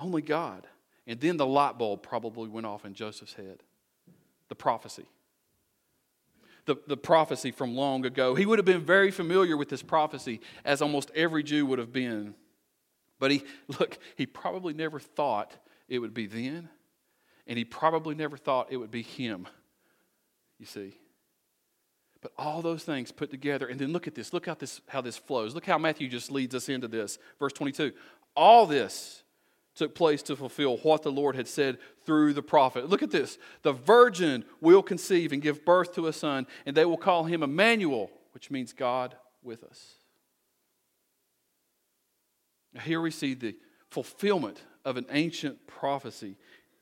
Only 0.00 0.20
God. 0.20 0.66
And 1.06 1.20
then 1.20 1.36
the 1.36 1.46
light 1.46 1.78
bulb 1.78 2.02
probably 2.02 2.48
went 2.48 2.66
off 2.66 2.84
in 2.84 2.92
Joseph's 2.92 3.34
head. 3.34 3.62
The 4.48 4.56
prophecy. 4.56 5.06
The, 6.64 6.74
the 6.88 6.96
prophecy 6.96 7.52
from 7.52 7.76
long 7.76 8.04
ago. 8.04 8.34
He 8.34 8.46
would 8.46 8.58
have 8.58 8.66
been 8.66 8.84
very 8.84 9.12
familiar 9.12 9.56
with 9.56 9.68
this 9.68 9.82
prophecy, 9.82 10.40
as 10.64 10.82
almost 10.82 11.12
every 11.14 11.44
Jew 11.44 11.66
would 11.66 11.78
have 11.78 11.92
been. 11.92 12.34
But 13.24 13.30
he, 13.30 13.42
look, 13.80 13.96
he 14.16 14.26
probably 14.26 14.74
never 14.74 15.00
thought 15.00 15.50
it 15.88 15.98
would 15.98 16.12
be 16.12 16.26
then, 16.26 16.68
and 17.46 17.56
he 17.56 17.64
probably 17.64 18.14
never 18.14 18.36
thought 18.36 18.66
it 18.70 18.76
would 18.76 18.90
be 18.90 19.00
him. 19.00 19.48
You 20.58 20.66
see. 20.66 20.92
But 22.20 22.32
all 22.36 22.60
those 22.60 22.84
things 22.84 23.12
put 23.12 23.30
together, 23.30 23.66
and 23.66 23.80
then 23.80 23.94
look 23.94 24.06
at 24.06 24.14
this. 24.14 24.34
Look 24.34 24.44
how 24.44 24.52
this, 24.52 24.82
how 24.88 25.00
this 25.00 25.16
flows. 25.16 25.54
Look 25.54 25.64
how 25.64 25.78
Matthew 25.78 26.06
just 26.06 26.30
leads 26.30 26.54
us 26.54 26.68
into 26.68 26.86
this. 26.86 27.18
Verse 27.38 27.54
22. 27.54 27.92
All 28.36 28.66
this 28.66 29.22
took 29.74 29.94
place 29.94 30.22
to 30.24 30.36
fulfill 30.36 30.76
what 30.76 31.02
the 31.02 31.10
Lord 31.10 31.34
had 31.34 31.48
said 31.48 31.78
through 32.04 32.34
the 32.34 32.42
prophet. 32.42 32.90
Look 32.90 33.02
at 33.02 33.10
this. 33.10 33.38
The 33.62 33.72
virgin 33.72 34.44
will 34.60 34.82
conceive 34.82 35.32
and 35.32 35.40
give 35.40 35.64
birth 35.64 35.94
to 35.94 36.08
a 36.08 36.12
son, 36.12 36.46
and 36.66 36.76
they 36.76 36.84
will 36.84 36.98
call 36.98 37.24
him 37.24 37.42
Emmanuel, 37.42 38.10
which 38.32 38.50
means 38.50 38.74
God 38.74 39.16
with 39.42 39.64
us. 39.64 39.94
Here 42.82 43.00
we 43.00 43.10
see 43.10 43.34
the 43.34 43.56
fulfillment 43.90 44.60
of 44.84 44.96
an 44.96 45.06
ancient 45.10 45.66
prophecy. 45.66 46.36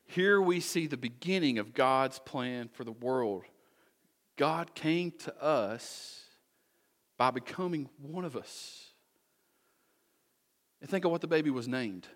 Here 0.05 0.41
we 0.41 0.59
see 0.59 0.87
the 0.87 0.97
beginning 0.97 1.59
of 1.59 1.73
God's 1.73 2.19
plan 2.19 2.69
for 2.73 2.83
the 2.83 2.91
world. 2.91 3.43
God 4.35 4.73
came 4.73 5.11
to 5.19 5.43
us 5.43 6.23
by 7.17 7.31
becoming 7.31 7.89
one 8.01 8.25
of 8.25 8.35
us. 8.35 8.87
And 10.81 10.89
think 10.89 11.05
of 11.05 11.11
what 11.11 11.21
the 11.21 11.27
baby 11.27 11.49
was 11.49 11.67
named. 11.67 12.07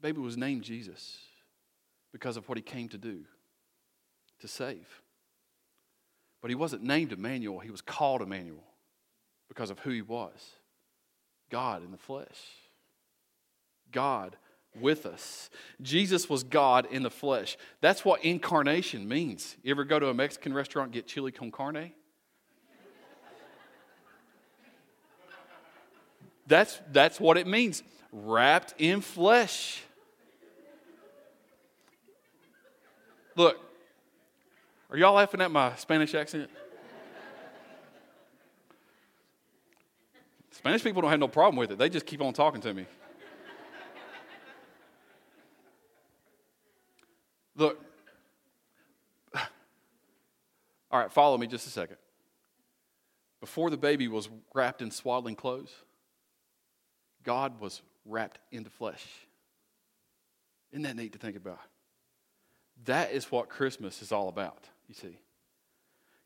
The 0.00 0.08
baby 0.08 0.20
was 0.20 0.36
named 0.36 0.62
Jesus 0.62 1.18
because 2.12 2.36
of 2.36 2.48
what 2.48 2.58
he 2.58 2.62
came 2.62 2.88
to 2.90 2.98
do 2.98 3.24
to 4.40 4.48
save. 4.48 5.02
But 6.40 6.50
he 6.50 6.56
wasn't 6.56 6.82
named 6.82 7.12
Emmanuel, 7.12 7.60
he 7.60 7.70
was 7.70 7.80
called 7.80 8.20
Emmanuel 8.20 8.64
because 9.48 9.70
of 9.70 9.78
who 9.78 9.90
he 9.90 10.02
was 10.02 10.56
God 11.48 11.84
in 11.84 11.92
the 11.92 11.98
flesh. 11.98 12.61
God 13.92 14.36
with 14.80 15.06
us. 15.06 15.50
Jesus 15.80 16.28
was 16.28 16.42
God 16.42 16.86
in 16.90 17.02
the 17.02 17.10
flesh. 17.10 17.56
That's 17.80 18.04
what 18.04 18.24
incarnation 18.24 19.06
means. 19.06 19.56
You 19.62 19.70
ever 19.72 19.84
go 19.84 19.98
to 19.98 20.08
a 20.08 20.14
Mexican 20.14 20.54
restaurant 20.54 20.86
and 20.88 20.94
get 20.94 21.06
chili 21.06 21.30
con 21.30 21.50
carne? 21.50 21.92
That's, 26.46 26.80
that's 26.90 27.20
what 27.20 27.38
it 27.38 27.46
means 27.46 27.82
wrapped 28.12 28.74
in 28.78 29.00
flesh. 29.00 29.82
Look, 33.36 33.58
are 34.90 34.96
y'all 34.98 35.14
laughing 35.14 35.40
at 35.40 35.50
my 35.50 35.74
Spanish 35.76 36.14
accent? 36.14 36.50
Spanish 40.50 40.84
people 40.84 41.00
don't 41.00 41.10
have 41.10 41.20
no 41.20 41.28
problem 41.28 41.56
with 41.56 41.72
it, 41.72 41.78
they 41.78 41.88
just 41.88 42.06
keep 42.06 42.20
on 42.20 42.32
talking 42.32 42.60
to 42.60 42.74
me. 42.74 42.86
Look, 47.62 47.80
all 50.90 50.98
right, 50.98 51.12
follow 51.12 51.38
me 51.38 51.46
just 51.46 51.64
a 51.68 51.70
second. 51.70 51.96
Before 53.40 53.70
the 53.70 53.76
baby 53.76 54.08
was 54.08 54.28
wrapped 54.52 54.82
in 54.82 54.90
swaddling 54.90 55.36
clothes, 55.36 55.72
God 57.22 57.60
was 57.60 57.80
wrapped 58.04 58.40
into 58.50 58.68
flesh. 58.68 59.06
Isn't 60.72 60.82
that 60.82 60.96
neat 60.96 61.12
to 61.12 61.18
think 61.18 61.36
about? 61.36 61.60
That 62.84 63.12
is 63.12 63.30
what 63.30 63.48
Christmas 63.48 64.02
is 64.02 64.10
all 64.10 64.28
about, 64.28 64.64
you 64.88 64.94
see. 64.96 65.18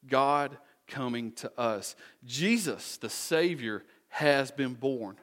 God 0.09 0.57
coming 0.89 1.33
to 1.33 1.53
us. 1.61 1.97
Jesus, 2.25 2.97
the 2.97 3.11
Savior, 3.11 3.85
has 4.09 4.51
been 4.51 4.73
born. 4.73 5.17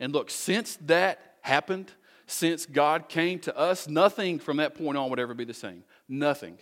And 0.00 0.12
look, 0.12 0.30
since 0.30 0.76
that 0.86 1.36
happened, 1.42 1.92
since 2.26 2.66
God 2.66 3.08
came 3.08 3.38
to 3.40 3.56
us, 3.56 3.88
nothing 3.88 4.38
from 4.38 4.58
that 4.58 4.74
point 4.74 4.96
on 4.96 5.10
would 5.10 5.18
ever 5.18 5.34
be 5.34 5.44
the 5.44 5.54
same. 5.54 5.84
Nothing. 6.08 6.58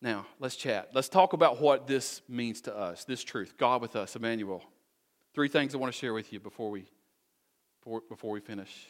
Now, 0.00 0.26
let's 0.38 0.56
chat. 0.56 0.90
Let's 0.92 1.08
talk 1.08 1.32
about 1.32 1.60
what 1.60 1.86
this 1.86 2.20
means 2.28 2.60
to 2.62 2.76
us, 2.76 3.04
this 3.04 3.24
truth. 3.24 3.54
God 3.56 3.80
with 3.80 3.96
us, 3.96 4.14
Emmanuel. 4.16 4.62
Three 5.34 5.48
things 5.48 5.74
I 5.74 5.78
want 5.78 5.92
to 5.92 5.98
share 5.98 6.12
with 6.12 6.32
you 6.32 6.40
before 6.40 6.70
we, 6.70 6.84
before, 7.80 8.02
before 8.08 8.30
we 8.30 8.40
finish. 8.40 8.86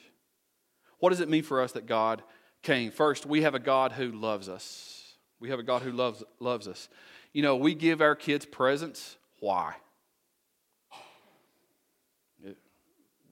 What 0.99 1.11
does 1.11 1.21
it 1.21 1.29
mean 1.29 1.45
for 1.45 1.62
us 1.62 1.73
that 1.73 1.87
God 1.87 2.23
came? 2.62 2.90
First, 2.90 3.27
we 3.27 3.43
have 3.43 3.55
a 3.55 3.61
God 3.61 3.93
who 3.93 4.11
loves 4.11 4.49
us. 4.49 5.14
We 5.38 5.51
have 5.51 5.59
a 5.59 5.62
God 5.62 5.83
who 5.83 5.93
loves, 5.93 6.25
loves 6.40 6.67
us. 6.67 6.88
You 7.33 7.43
know, 7.43 7.57
we 7.57 7.75
give 7.75 8.01
our 8.01 8.14
kids 8.14 8.45
presents. 8.45 9.17
Why? 9.40 9.75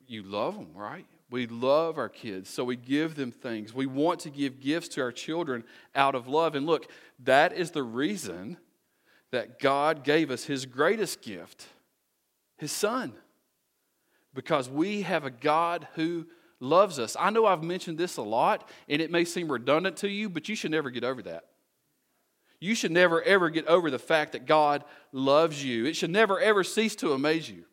You 0.07 0.23
love 0.23 0.55
them, 0.55 0.69
right? 0.75 1.07
We 1.31 1.47
love 1.47 1.97
our 1.97 2.09
kids, 2.09 2.51
so 2.51 2.63
we 2.63 2.77
give 2.77 3.15
them 3.15 3.33
things. 3.33 3.73
We 3.73 3.87
want 3.87 4.21
to 4.21 4.31
give 4.31 4.61
gifts 4.61 4.89
to 4.89 5.03
our 5.03 5.13
children 5.13 5.65
out 5.95 6.15
of 6.15 6.29
love. 6.29 6.55
And 6.55 6.67
look, 6.67 6.91
that 7.21 7.55
is 7.55 7.71
the 7.71 7.83
reason 7.83 8.59
that 9.31 9.59
God 9.59 10.05
gave 10.05 10.31
us 10.31 10.45
His 10.45 10.67
greatest 10.67 11.23
gift, 11.23 11.67
His 12.59 12.71
Son. 12.71 13.15
Because 14.35 14.69
we 14.69 15.03
have 15.03 15.25
a 15.25 15.31
God 15.31 15.89
who 15.95 16.27
loves 16.61 16.99
us. 16.99 17.17
I 17.19 17.31
know 17.31 17.47
I've 17.47 17.63
mentioned 17.63 17.99
this 17.99 18.19
a 18.19 18.23
lot, 18.23 18.69
and 18.89 19.03
it 19.03 19.11
may 19.11 19.25
seem 19.25 19.51
redundant 19.51 19.97
to 19.99 20.09
you, 20.09 20.29
but 20.29 20.49
you 20.49 20.55
should 20.55 20.71
never 20.71 20.91
get 20.91 21.03
over 21.03 21.23
that. 21.23 21.45
You 22.61 22.75
should 22.75 22.93
never, 22.93 23.21
ever 23.23 23.51
get 23.51 23.67
over 23.67 23.91
the 23.91 23.99
fact 23.99 24.33
that 24.33 24.47
God 24.47 24.85
loves 25.11 25.65
you. 25.65 25.87
It 25.87 25.97
should 25.97 26.11
never, 26.11 26.39
ever 26.39 26.63
cease 26.63 26.95
to 26.97 27.13
amaze 27.13 27.51
you. 27.51 27.65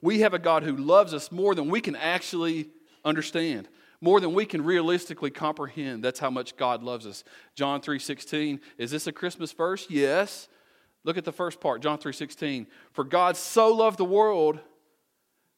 We 0.00 0.20
have 0.20 0.34
a 0.34 0.38
God 0.38 0.62
who 0.62 0.76
loves 0.76 1.12
us 1.14 1.32
more 1.32 1.54
than 1.54 1.68
we 1.68 1.80
can 1.80 1.96
actually 1.96 2.70
understand, 3.04 3.68
more 4.00 4.20
than 4.20 4.34
we 4.34 4.46
can 4.46 4.64
realistically 4.64 5.30
comprehend. 5.30 6.04
That's 6.04 6.20
how 6.20 6.30
much 6.30 6.56
God 6.56 6.82
loves 6.82 7.06
us. 7.06 7.24
John 7.54 7.80
3:16. 7.80 8.60
Is 8.78 8.90
this 8.90 9.06
a 9.06 9.12
Christmas 9.12 9.52
verse? 9.52 9.86
Yes. 9.90 10.48
Look 11.04 11.16
at 11.18 11.24
the 11.24 11.32
first 11.32 11.60
part, 11.60 11.82
John 11.82 11.98
3:16. 11.98 12.66
For 12.92 13.04
God 13.04 13.36
so 13.36 13.74
loved 13.74 13.98
the 13.98 14.04
world 14.04 14.60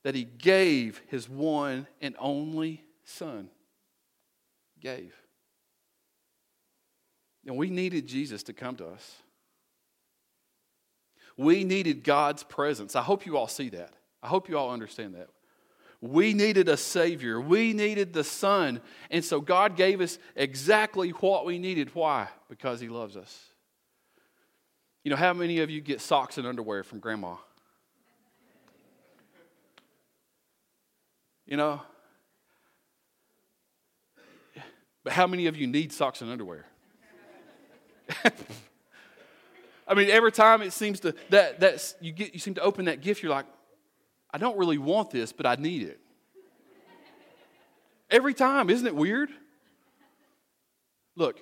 that 0.03 0.15
he 0.15 0.25
gave 0.25 1.03
his 1.09 1.29
one 1.29 1.87
and 2.01 2.15
only 2.19 2.85
son. 3.05 3.51
Gave. 4.81 5.15
And 7.47 7.57
we 7.57 7.69
needed 7.69 8.07
Jesus 8.07 8.43
to 8.45 8.53
come 8.55 8.77
to 8.77 8.87
us. 8.87 9.23
We 11.37 11.65
needed 11.65 12.05
God's 12.05 12.43
presence. 12.43 12.97
I 12.97 13.03
hope 13.03 13.27
you 13.27 13.37
all 13.37 13.49
see 13.49 13.69
that. 13.71 13.93
I 14.25 14.29
hope 14.29 14.49
you 14.49 14.57
all 14.57 14.71
understand 14.71 15.15
that. 15.17 15.29
We 16.01 16.33
needed 16.33 16.69
a 16.69 16.79
Savior. 16.79 17.39
We 17.41 17.75
needed 17.75 18.15
the 18.15 18.25
Son. 18.25 18.81
And 19.11 19.23
so 19.23 19.41
God 19.41 19.77
gave 19.77 20.01
us 20.01 20.19
exactly 20.35 21.11
what 21.11 21.45
we 21.45 21.59
needed. 21.59 21.95
Why? 21.95 22.29
Because 22.49 22.81
He 22.81 22.89
loves 22.89 23.19
us. 23.19 23.39
You 25.03 25.11
know, 25.11 25.17
how 25.17 25.35
many 25.35 25.61
of 25.61 25.69
you 25.69 25.83
get 25.83 26.01
socks 26.01 26.39
and 26.39 26.47
underwear 26.47 26.83
from 26.83 27.01
grandma? 27.01 27.37
You 31.47 31.59
know? 31.59 31.83
But 35.03 35.13
how 35.13 35.27
many 35.27 35.47
of 35.47 35.57
you 35.57 35.67
need 35.67 35.93
socks 35.93 36.23
and 36.23 36.31
underwear? 36.31 36.65
I 39.87 39.93
mean, 39.93 40.09
every 40.09 40.33
time 40.33 40.63
it 40.63 40.73
seems 40.73 41.01
to 41.01 41.15
that 41.29 41.61
that 41.61 41.95
you 42.01 42.11
get 42.13 42.33
you 42.33 42.41
seem 42.41 42.55
to 42.55 42.63
open 42.63 42.87
that 42.87 43.03
gift, 43.03 43.23
you're 43.23 43.31
like, 43.31 43.45
I 44.35 44.37
don't 44.37 44.59
really 44.59 44.79
want 44.79 45.13
this, 45.13 45.33
but 45.33 45.47
I 45.47 45.55
need 45.55 45.83
it. 45.83 46.01
Every 48.11 48.35
time, 48.35 48.69
isn't 48.69 48.85
it 48.85 48.97
weird? 48.97 49.31
Look, 51.15 51.39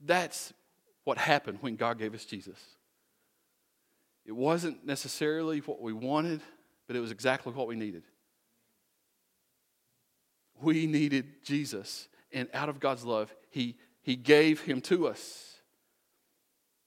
that's 0.00 0.54
what 1.04 1.18
happened 1.18 1.58
when 1.60 1.76
God 1.76 1.98
gave 1.98 2.14
us 2.14 2.24
Jesus. 2.24 2.58
It 4.24 4.32
wasn't 4.32 4.86
necessarily 4.86 5.58
what 5.58 5.82
we 5.82 5.92
wanted, 5.92 6.40
but 6.86 6.96
it 6.96 7.00
was 7.00 7.10
exactly 7.10 7.52
what 7.52 7.66
we 7.66 7.76
needed. 7.76 8.04
We 10.62 10.86
needed 10.86 11.44
Jesus, 11.44 12.08
and 12.32 12.48
out 12.54 12.70
of 12.70 12.80
God's 12.80 13.04
love, 13.04 13.34
He, 13.50 13.76
he 14.00 14.16
gave 14.16 14.62
Him 14.62 14.80
to 14.82 15.08
us. 15.08 15.58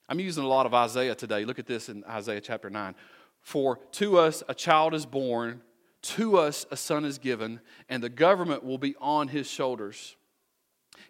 I'm 0.09 0.19
using 0.19 0.43
a 0.43 0.47
lot 0.47 0.65
of 0.65 0.73
Isaiah 0.73 1.13
today. 1.13 1.45
Look 1.45 1.59
at 1.59 1.67
this 1.67 1.89
in 1.89 2.03
Isaiah 2.05 2.41
chapter 2.41 2.71
9. 2.71 2.95
For 3.47 3.79
to 3.93 4.17
us 4.17 4.43
a 4.49 4.53
child 4.53 4.93
is 4.93 5.05
born, 5.05 5.61
to 6.01 6.37
us 6.37 6.65
a 6.69 6.75
son 6.75 7.05
is 7.05 7.17
given, 7.17 7.61
and 7.87 8.03
the 8.03 8.09
government 8.09 8.61
will 8.61 8.77
be 8.77 8.93
on 8.99 9.29
his 9.29 9.49
shoulders. 9.49 10.17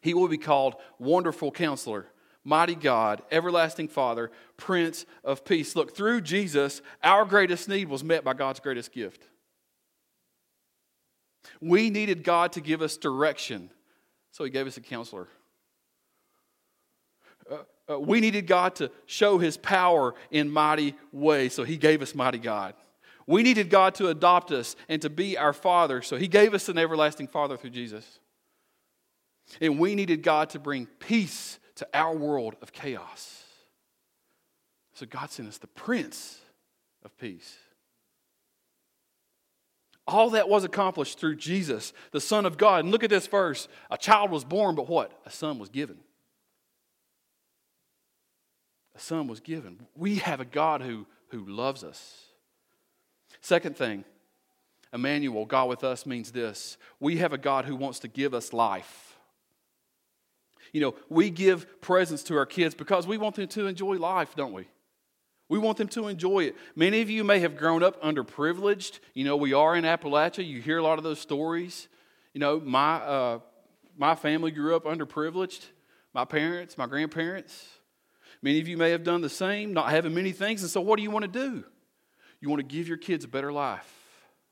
He 0.02 0.14
will 0.14 0.28
be 0.28 0.38
called 0.38 0.76
Wonderful 1.00 1.50
Counselor, 1.50 2.06
Mighty 2.44 2.76
God, 2.76 3.24
Everlasting 3.32 3.88
Father, 3.88 4.30
Prince 4.56 5.08
of 5.24 5.46
Peace. 5.46 5.76
Look, 5.76 5.96
through 5.96 6.22
Jesus, 6.22 6.84
our 7.02 7.26
greatest 7.26 7.68
need 7.68 7.90
was 7.90 8.04
met 8.04 8.24
by 8.24 8.36
God's 8.36 8.60
greatest 8.60 8.92
gift. 8.92 9.28
We 11.60 11.90
needed 11.90 12.24
God 12.24 12.52
to 12.52 12.62
give 12.62 12.84
us 12.84 12.98
direction, 12.98 13.72
so 14.30 14.44
He 14.44 14.52
gave 14.52 14.68
us 14.68 14.78
a 14.78 14.82
counselor 14.82 15.28
uh, 17.90 18.00
we 18.00 18.20
needed 18.20 18.48
God 18.48 18.76
to 18.76 18.92
show 19.06 19.38
his 19.38 19.58
power 19.58 20.14
in 20.32 20.50
mighty 20.50 20.96
ways, 21.12 21.54
so 21.54 21.64
he 21.64 21.78
gave 21.78 22.02
us 22.02 22.14
mighty 22.14 22.38
God. 22.38 22.74
We 23.26 23.44
needed 23.44 23.70
God 23.70 23.96
to 23.96 24.08
adopt 24.08 24.52
us 24.52 24.76
and 24.88 25.02
to 25.02 25.10
be 25.10 25.38
our 25.38 25.54
Father, 25.54 26.02
so 26.02 26.18
he 26.18 26.28
gave 26.28 26.54
us 26.54 26.70
an 26.70 26.78
everlasting 26.78 27.28
Father 27.28 27.58
through 27.58 27.72
Jesus. 27.72 28.20
And 29.62 29.80
we 29.80 29.96
needed 29.96 30.24
God 30.24 30.50
to 30.52 30.60
bring 30.60 30.86
peace 30.86 31.60
to 31.76 31.88
our 31.94 32.16
world 32.16 32.56
of 32.62 32.72
chaos. 32.72 33.44
So 34.94 35.06
God 35.06 35.30
sent 35.30 35.48
us 35.48 35.58
the 35.58 35.68
Prince 35.68 36.40
of 37.06 37.18
Peace. 37.18 37.56
All 40.08 40.32
that 40.32 40.48
was 40.48 40.64
accomplished 40.64 41.20
through 41.20 41.36
Jesus, 41.36 41.94
the 42.12 42.22
Son 42.22 42.46
of 42.46 42.58
God. 42.58 42.86
And 42.86 42.92
look 42.92 43.04
at 43.04 43.10
this 43.10 43.28
verse 43.28 43.68
a 43.92 43.98
child 43.98 44.32
was 44.32 44.46
born, 44.46 44.76
but 44.76 44.90
what? 44.90 45.12
A 45.26 45.30
son 45.30 45.60
was 45.60 45.70
given. 45.70 45.98
A 48.98 49.00
son 49.00 49.28
was 49.28 49.40
given. 49.40 49.86
We 49.96 50.16
have 50.16 50.42
a 50.42 50.46
God 50.46 50.82
who, 50.82 51.06
who 51.30 51.46
loves 51.46 51.84
us. 51.84 52.26
Second 53.42 53.78
thing, 53.78 54.04
Emmanuel, 54.92 55.46
God 55.46 55.70
with 55.70 55.84
us, 55.84 56.08
means 56.08 56.32
this 56.32 56.78
we 57.00 57.18
have 57.18 57.32
a 57.32 57.38
God 57.38 57.66
who 57.66 57.76
wants 57.76 58.00
to 58.00 58.08
give 58.08 58.34
us 58.34 58.54
life. 58.54 59.16
You 60.74 60.82
know, 60.82 60.96
we 61.10 61.30
give 61.30 61.80
presents 61.80 62.24
to 62.24 62.38
our 62.38 62.46
kids 62.48 62.74
because 62.74 63.06
we 63.06 63.18
want 63.18 63.36
them 63.36 63.48
to 63.48 63.68
enjoy 63.68 63.98
life, 63.98 64.36
don't 64.36 64.52
we? 64.52 64.68
We 65.48 65.60
want 65.60 65.78
them 65.78 65.88
to 65.90 66.08
enjoy 66.08 66.46
it. 66.46 66.56
Many 66.76 67.02
of 67.02 67.10
you 67.10 67.24
may 67.24 67.40
have 67.40 67.56
grown 67.56 67.84
up 67.84 68.02
underprivileged. 68.02 69.00
You 69.14 69.26
know, 69.26 69.38
we 69.38 69.54
are 69.54 69.76
in 69.76 69.86
Appalachia. 69.86 70.46
You 70.46 70.60
hear 70.60 70.80
a 70.80 70.84
lot 70.84 70.98
of 70.98 71.04
those 71.04 71.20
stories. 71.20 71.88
You 72.34 72.40
know, 72.40 72.60
my, 72.60 72.96
uh, 72.96 73.40
my 73.96 74.16
family 74.16 74.52
grew 74.52 74.76
up 74.76 74.86
underprivileged. 74.86 75.66
My 76.14 76.26
parents, 76.26 76.78
my 76.78 76.88
grandparents. 76.88 77.77
Many 78.42 78.60
of 78.60 78.68
you 78.68 78.78
may 78.78 78.92
have 78.92 79.04
done 79.04 79.22
the 79.22 79.30
same, 79.30 79.74
not 79.74 79.90
having 79.90 80.14
many 80.14 80.32
things. 80.32 80.62
And 80.62 80.70
so, 80.70 80.82
what 80.82 80.98
do 80.98 81.04
you 81.04 81.12
want 81.12 81.24
to 81.24 81.32
do? 81.32 81.64
You 82.40 82.50
want 82.50 82.60
to 82.60 82.76
give 82.76 82.88
your 82.88 82.98
kids 82.98 83.26
a 83.26 83.28
better 83.28 83.52
life, 83.52 83.92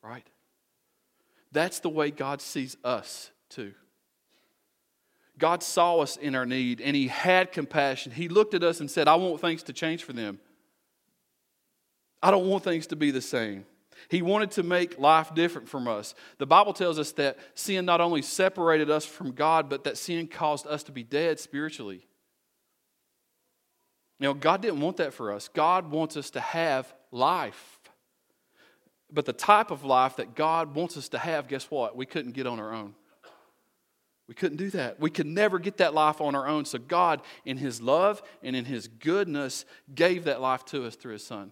right? 0.02 0.26
That's 1.52 1.80
the 1.80 1.90
way 1.90 2.12
God 2.12 2.42
sees 2.42 2.76
us, 2.84 3.32
too. 3.50 3.74
God 5.38 5.62
saw 5.64 6.00
us 6.00 6.18
in 6.18 6.36
our 6.36 6.46
need 6.46 6.82
and 6.82 6.96
He 6.96 7.08
had 7.08 7.52
compassion. 7.52 8.12
He 8.12 8.28
looked 8.28 8.54
at 8.54 8.64
us 8.64 8.80
and 8.80 8.90
said, 8.90 9.08
I 9.08 9.16
want 9.16 9.42
things 9.42 9.64
to 9.64 9.74
change 9.74 10.04
for 10.04 10.14
them. 10.14 10.40
I 12.22 12.32
don't 12.32 12.48
want 12.48 12.64
things 12.64 12.88
to 12.88 12.96
be 12.96 13.12
the 13.12 13.22
same. 13.22 13.66
He 14.10 14.22
wanted 14.22 14.52
to 14.52 14.64
make 14.64 15.00
life 15.00 15.34
different 15.34 15.70
from 15.70 15.88
us. 15.88 16.16
The 16.38 16.46
Bible 16.46 16.74
tells 16.74 17.00
us 17.00 17.12
that 17.14 17.38
sin 17.54 17.86
not 17.86 18.02
only 18.02 18.22
separated 18.22 18.90
us 18.90 19.06
from 19.06 19.32
God, 19.32 19.70
but 19.70 19.84
that 19.84 19.98
sin 19.98 20.28
caused 20.28 20.68
us 20.68 20.84
to 20.84 20.92
be 20.92 21.04
dead 21.04 21.40
spiritually. 21.40 22.06
You 24.20 24.28
know, 24.28 24.34
God 24.34 24.62
didn't 24.62 24.82
want 24.82 24.98
that 24.98 25.14
for 25.14 25.32
us. 25.32 25.50
God 25.50 25.92
wants 25.92 26.16
us 26.16 26.30
to 26.32 26.40
have 26.40 26.94
life. 27.12 27.80
But 29.12 29.26
the 29.26 29.34
type 29.34 29.72
of 29.72 29.84
life 29.84 30.18
that 30.18 30.36
God 30.36 30.74
wants 30.74 30.98
us 30.98 31.10
to 31.10 31.18
have, 31.18 31.48
guess 31.48 31.70
what? 31.70 31.96
We 31.96 32.06
couldn't 32.06 32.32
get 32.32 32.48
on 32.48 32.60
our 32.60 32.74
own. 32.74 32.96
We 34.28 34.34
couldn't 34.34 34.58
do 34.58 34.72
that. 34.72 35.00
We 35.00 35.12
could 35.12 35.28
never 35.28 35.60
get 35.60 35.78
that 35.78 35.94
life 35.94 36.20
on 36.20 36.34
our 36.34 36.48
own. 36.48 36.66
So 36.66 36.80
God, 36.80 37.22
in 37.46 37.58
His 37.58 37.82
love 37.82 38.24
and 38.42 38.56
in 38.56 38.66
His 38.66 38.88
goodness, 38.88 39.66
gave 39.94 40.24
that 40.24 40.42
life 40.42 40.66
to 40.66 40.86
us 40.86 40.96
through 40.96 41.14
His 41.14 41.26
Son. 41.26 41.52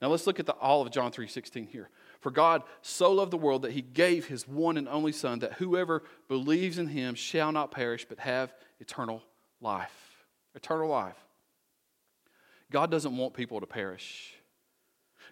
Now 0.00 0.08
let's 0.08 0.26
look 0.26 0.38
at 0.38 0.46
the, 0.46 0.52
all 0.52 0.82
of 0.82 0.92
John 0.92 1.10
3:16 1.10 1.68
here. 1.68 1.88
For 2.20 2.30
God 2.30 2.62
so 2.82 3.12
loved 3.12 3.30
the 3.30 3.38
world 3.38 3.62
that 3.62 3.72
he 3.72 3.82
gave 3.82 4.26
his 4.26 4.48
one 4.48 4.78
and 4.78 4.88
only 4.88 5.12
son 5.12 5.40
that 5.40 5.54
whoever 5.54 6.02
believes 6.26 6.78
in 6.78 6.88
him 6.88 7.14
shall 7.14 7.52
not 7.52 7.70
perish 7.70 8.06
but 8.08 8.18
have 8.18 8.54
eternal 8.80 9.22
life. 9.60 10.26
Eternal 10.54 10.88
life. 10.88 11.23
God 12.70 12.90
doesn't 12.90 13.16
want 13.16 13.34
people 13.34 13.60
to 13.60 13.66
perish. 13.66 14.34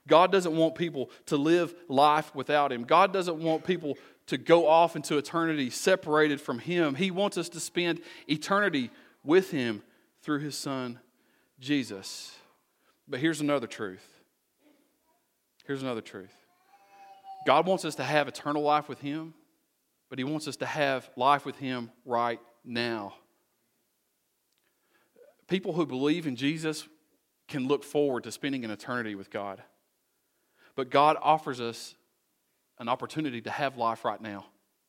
God 0.08 0.32
doesn't 0.32 0.56
want 0.56 0.74
people 0.74 1.10
to 1.26 1.36
live 1.36 1.74
life 1.88 2.34
without 2.34 2.72
him. 2.72 2.84
God 2.84 3.12
doesn't 3.12 3.38
want 3.38 3.64
people 3.64 3.96
to 4.26 4.36
go 4.36 4.66
off 4.66 4.96
into 4.96 5.16
eternity 5.16 5.70
separated 5.70 6.40
from 6.40 6.58
him. 6.58 6.94
He 6.94 7.10
wants 7.10 7.38
us 7.38 7.48
to 7.50 7.60
spend 7.60 8.00
eternity 8.28 8.90
with 9.24 9.50
him 9.50 9.82
through 10.22 10.40
his 10.40 10.56
son 10.56 10.98
Jesus. 11.60 12.34
But 13.08 13.20
here's 13.20 13.40
another 13.40 13.66
truth 13.66 14.12
Here's 15.66 15.82
another 15.82 16.00
truth 16.00 16.34
God 17.46 17.66
wants 17.66 17.84
us 17.84 17.96
to 17.96 18.04
have 18.04 18.28
eternal 18.28 18.62
life 18.62 18.88
with 18.88 19.00
Him, 19.00 19.34
but 20.10 20.18
He 20.18 20.24
wants 20.24 20.48
us 20.48 20.56
to 20.56 20.66
have 20.66 21.08
life 21.16 21.44
with 21.44 21.56
Him 21.56 21.90
right 22.04 22.40
now. 22.64 23.14
People 25.48 25.72
who 25.72 25.86
believe 25.86 26.26
in 26.26 26.36
Jesus 26.36 26.86
can 27.52 27.68
look 27.68 27.84
forward 27.84 28.24
to 28.24 28.32
spending 28.32 28.64
an 28.64 28.70
eternity 28.70 29.14
with 29.14 29.30
God. 29.30 29.62
But 30.74 30.90
God 30.90 31.16
offers 31.20 31.60
us 31.60 31.94
an 32.78 32.88
opportunity 32.88 33.42
to 33.42 33.50
have 33.50 33.76
life 33.76 34.04
right 34.04 34.20
now. 34.20 34.46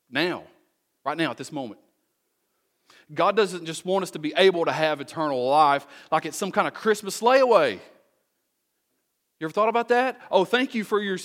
Now. 0.09 0.43
Right 1.05 1.17
now, 1.17 1.31
at 1.31 1.37
this 1.37 1.51
moment. 1.51 1.81
God 3.13 3.35
doesn't 3.35 3.65
just 3.65 3.85
want 3.85 4.03
us 4.03 4.11
to 4.11 4.19
be 4.19 4.33
able 4.37 4.63
to 4.63 4.71
have 4.71 5.01
eternal 5.01 5.45
life 5.45 5.85
like 6.09 6.25
it's 6.25 6.37
some 6.37 6.51
kind 6.51 6.67
of 6.67 6.73
Christmas 6.73 7.19
layaway. 7.19 7.73
You 7.73 9.47
ever 9.47 9.51
thought 9.51 9.67
about 9.67 9.89
that? 9.89 10.21
Oh, 10.31 10.45
thank 10.45 10.73
you 10.73 10.85
for, 10.85 11.01
your, 11.01 11.17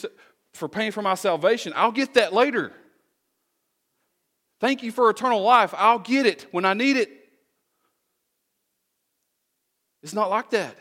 for 0.52 0.68
paying 0.68 0.90
for 0.90 1.02
my 1.02 1.14
salvation. 1.14 1.72
I'll 1.76 1.92
get 1.92 2.14
that 2.14 2.32
later. 2.32 2.72
Thank 4.58 4.82
you 4.82 4.90
for 4.90 5.08
eternal 5.08 5.40
life. 5.40 5.72
I'll 5.76 6.00
get 6.00 6.26
it 6.26 6.46
when 6.50 6.64
I 6.64 6.74
need 6.74 6.96
it. 6.96 7.10
It's 10.02 10.14
not 10.14 10.30
like 10.30 10.50
that. 10.50 10.76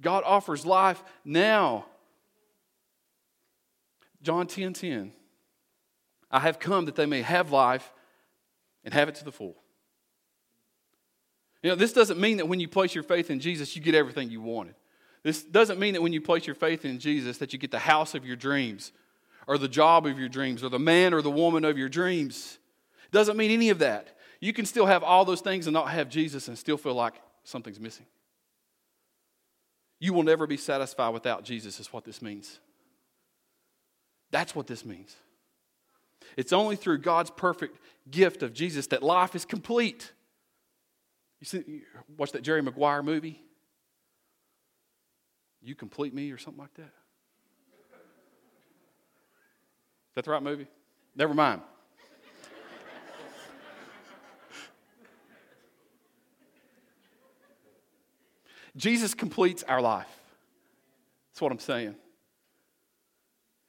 God 0.00 0.22
offers 0.24 0.64
life 0.64 1.02
now. 1.24 1.86
John 4.22 4.46
10 4.46 4.72
10. 4.74 5.12
I 6.30 6.40
have 6.40 6.58
come 6.58 6.84
that 6.84 6.94
they 6.94 7.06
may 7.06 7.22
have 7.22 7.50
life 7.50 7.92
and 8.84 8.94
have 8.94 9.08
it 9.08 9.16
to 9.16 9.24
the 9.24 9.32
full. 9.32 9.56
You 11.62 11.70
know, 11.70 11.76
this 11.76 11.92
doesn't 11.92 12.18
mean 12.18 12.38
that 12.38 12.48
when 12.48 12.60
you 12.60 12.68
place 12.68 12.94
your 12.94 13.04
faith 13.04 13.30
in 13.30 13.40
Jesus, 13.40 13.76
you 13.76 13.82
get 13.82 13.94
everything 13.94 14.30
you 14.30 14.40
wanted. 14.40 14.74
This 15.22 15.42
doesn't 15.42 15.78
mean 15.78 15.94
that 15.94 16.02
when 16.02 16.12
you 16.12 16.20
place 16.20 16.46
your 16.46 16.54
faith 16.54 16.84
in 16.84 16.98
Jesus 16.98 17.38
that 17.38 17.52
you 17.52 17.58
get 17.58 17.70
the 17.70 17.78
house 17.78 18.14
of 18.14 18.24
your 18.24 18.36
dreams 18.36 18.92
or 19.46 19.58
the 19.58 19.68
job 19.68 20.06
of 20.06 20.18
your 20.18 20.28
dreams 20.28 20.64
or 20.64 20.70
the 20.70 20.78
man 20.78 21.12
or 21.12 21.20
the 21.20 21.30
woman 21.30 21.64
of 21.64 21.76
your 21.76 21.88
dreams. 21.88 22.58
It 23.04 23.12
doesn't 23.12 23.36
mean 23.36 23.50
any 23.50 23.68
of 23.68 23.80
that. 23.80 24.16
You 24.40 24.54
can 24.54 24.64
still 24.64 24.86
have 24.86 25.02
all 25.02 25.26
those 25.26 25.42
things 25.42 25.66
and 25.66 25.74
not 25.74 25.90
have 25.90 26.08
Jesus 26.08 26.48
and 26.48 26.56
still 26.56 26.78
feel 26.78 26.94
like 26.94 27.14
something's 27.44 27.80
missing. 27.80 28.06
You 30.00 30.14
will 30.14 30.22
never 30.22 30.46
be 30.46 30.56
satisfied 30.56 31.10
without 31.10 31.44
Jesus, 31.44 31.78
is 31.78 31.92
what 31.92 32.04
this 32.04 32.22
means. 32.22 32.58
That's 34.30 34.54
what 34.54 34.66
this 34.66 34.84
means. 34.84 35.14
It's 36.36 36.52
only 36.52 36.76
through 36.76 36.98
God's 36.98 37.30
perfect 37.30 37.78
gift 38.10 38.42
of 38.42 38.54
Jesus 38.54 38.86
that 38.88 39.02
life 39.02 39.34
is 39.34 39.44
complete. 39.44 40.12
You 41.40 41.46
see, 41.46 41.82
watch 42.16 42.32
that 42.32 42.42
Jerry 42.42 42.62
Maguire 42.62 43.02
movie? 43.02 43.42
You 45.62 45.74
complete 45.74 46.14
me 46.14 46.30
or 46.30 46.38
something 46.38 46.60
like 46.60 46.74
that? 46.74 46.82
Is 46.82 46.88
that 50.14 50.24
the 50.24 50.30
right 50.30 50.42
movie? 50.42 50.68
Never 51.14 51.34
mind. 51.34 51.60
Jesus 58.76 59.14
completes 59.14 59.62
our 59.64 59.80
life. 59.80 60.08
That's 61.30 61.40
what 61.40 61.52
I'm 61.52 61.58
saying. 61.58 61.94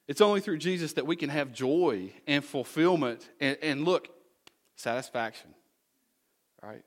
It's 0.07 0.21
only 0.21 0.41
through 0.41 0.57
Jesus 0.57 0.93
that 0.93 1.07
we 1.07 1.15
can 1.15 1.29
have 1.29 1.53
joy 1.53 2.11
and 2.27 2.43
fulfillment 2.43 3.29
and, 3.39 3.57
and 3.61 3.85
look, 3.85 4.09
satisfaction. 4.75 5.53
Right? 6.61 6.83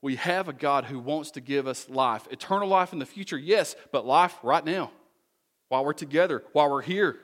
We 0.00 0.16
have 0.16 0.48
a 0.48 0.52
God 0.52 0.84
who 0.84 0.98
wants 0.98 1.32
to 1.32 1.40
give 1.40 1.66
us 1.66 1.88
life. 1.88 2.26
Eternal 2.30 2.68
life 2.68 2.92
in 2.92 2.98
the 2.98 3.06
future, 3.06 3.38
yes, 3.38 3.76
but 3.90 4.06
life 4.06 4.36
right 4.42 4.64
now, 4.64 4.90
while 5.68 5.84
we're 5.84 5.92
together, 5.92 6.42
while 6.52 6.70
we're 6.70 6.82
here. 6.82 7.16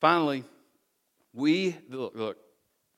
Finally, 0.00 0.44
we, 1.32 1.76
look, 1.88 2.14
look, 2.14 2.36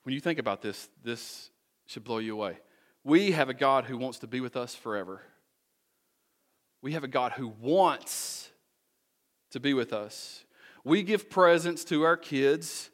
when 0.02 0.14
you 0.14 0.20
think 0.20 0.38
about 0.38 0.60
this, 0.60 0.88
this 1.02 1.50
should 1.86 2.04
blow 2.04 2.18
you 2.18 2.34
away. 2.34 2.58
We 3.06 3.30
have 3.30 3.48
a 3.48 3.54
God 3.54 3.84
who 3.84 3.96
wants 3.96 4.18
to 4.18 4.26
be 4.26 4.40
with 4.40 4.56
us 4.56 4.74
forever. 4.74 5.22
We 6.82 6.92
have 6.92 7.04
a 7.04 7.08
God 7.08 7.32
who 7.32 7.48
wants 7.48 8.50
to 9.52 9.60
be 9.60 9.74
with 9.74 9.92
us. 9.92 10.44
We 10.84 11.02
give 11.02 11.30
presents 11.30 11.84
to 11.84 12.02
our 12.02 12.16
kids. 12.16 12.90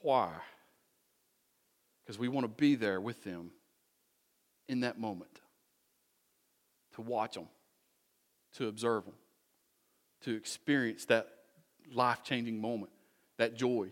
Why? 0.00 0.30
because 2.04 2.18
we 2.18 2.28
want 2.28 2.44
to 2.44 2.48
be 2.48 2.74
there 2.74 3.00
with 3.00 3.24
them 3.24 3.50
in 4.68 4.80
that 4.80 4.98
moment 4.98 5.40
to 6.94 7.00
watch 7.00 7.34
them, 7.34 7.48
to 8.54 8.68
observe 8.68 9.04
them, 9.04 9.14
to 10.22 10.34
experience 10.34 11.06
that 11.06 11.28
life 11.92 12.22
changing 12.22 12.60
moment, 12.60 12.92
that 13.38 13.56
joy, 13.56 13.90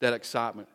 that 0.00 0.12
excitement. 0.12 0.68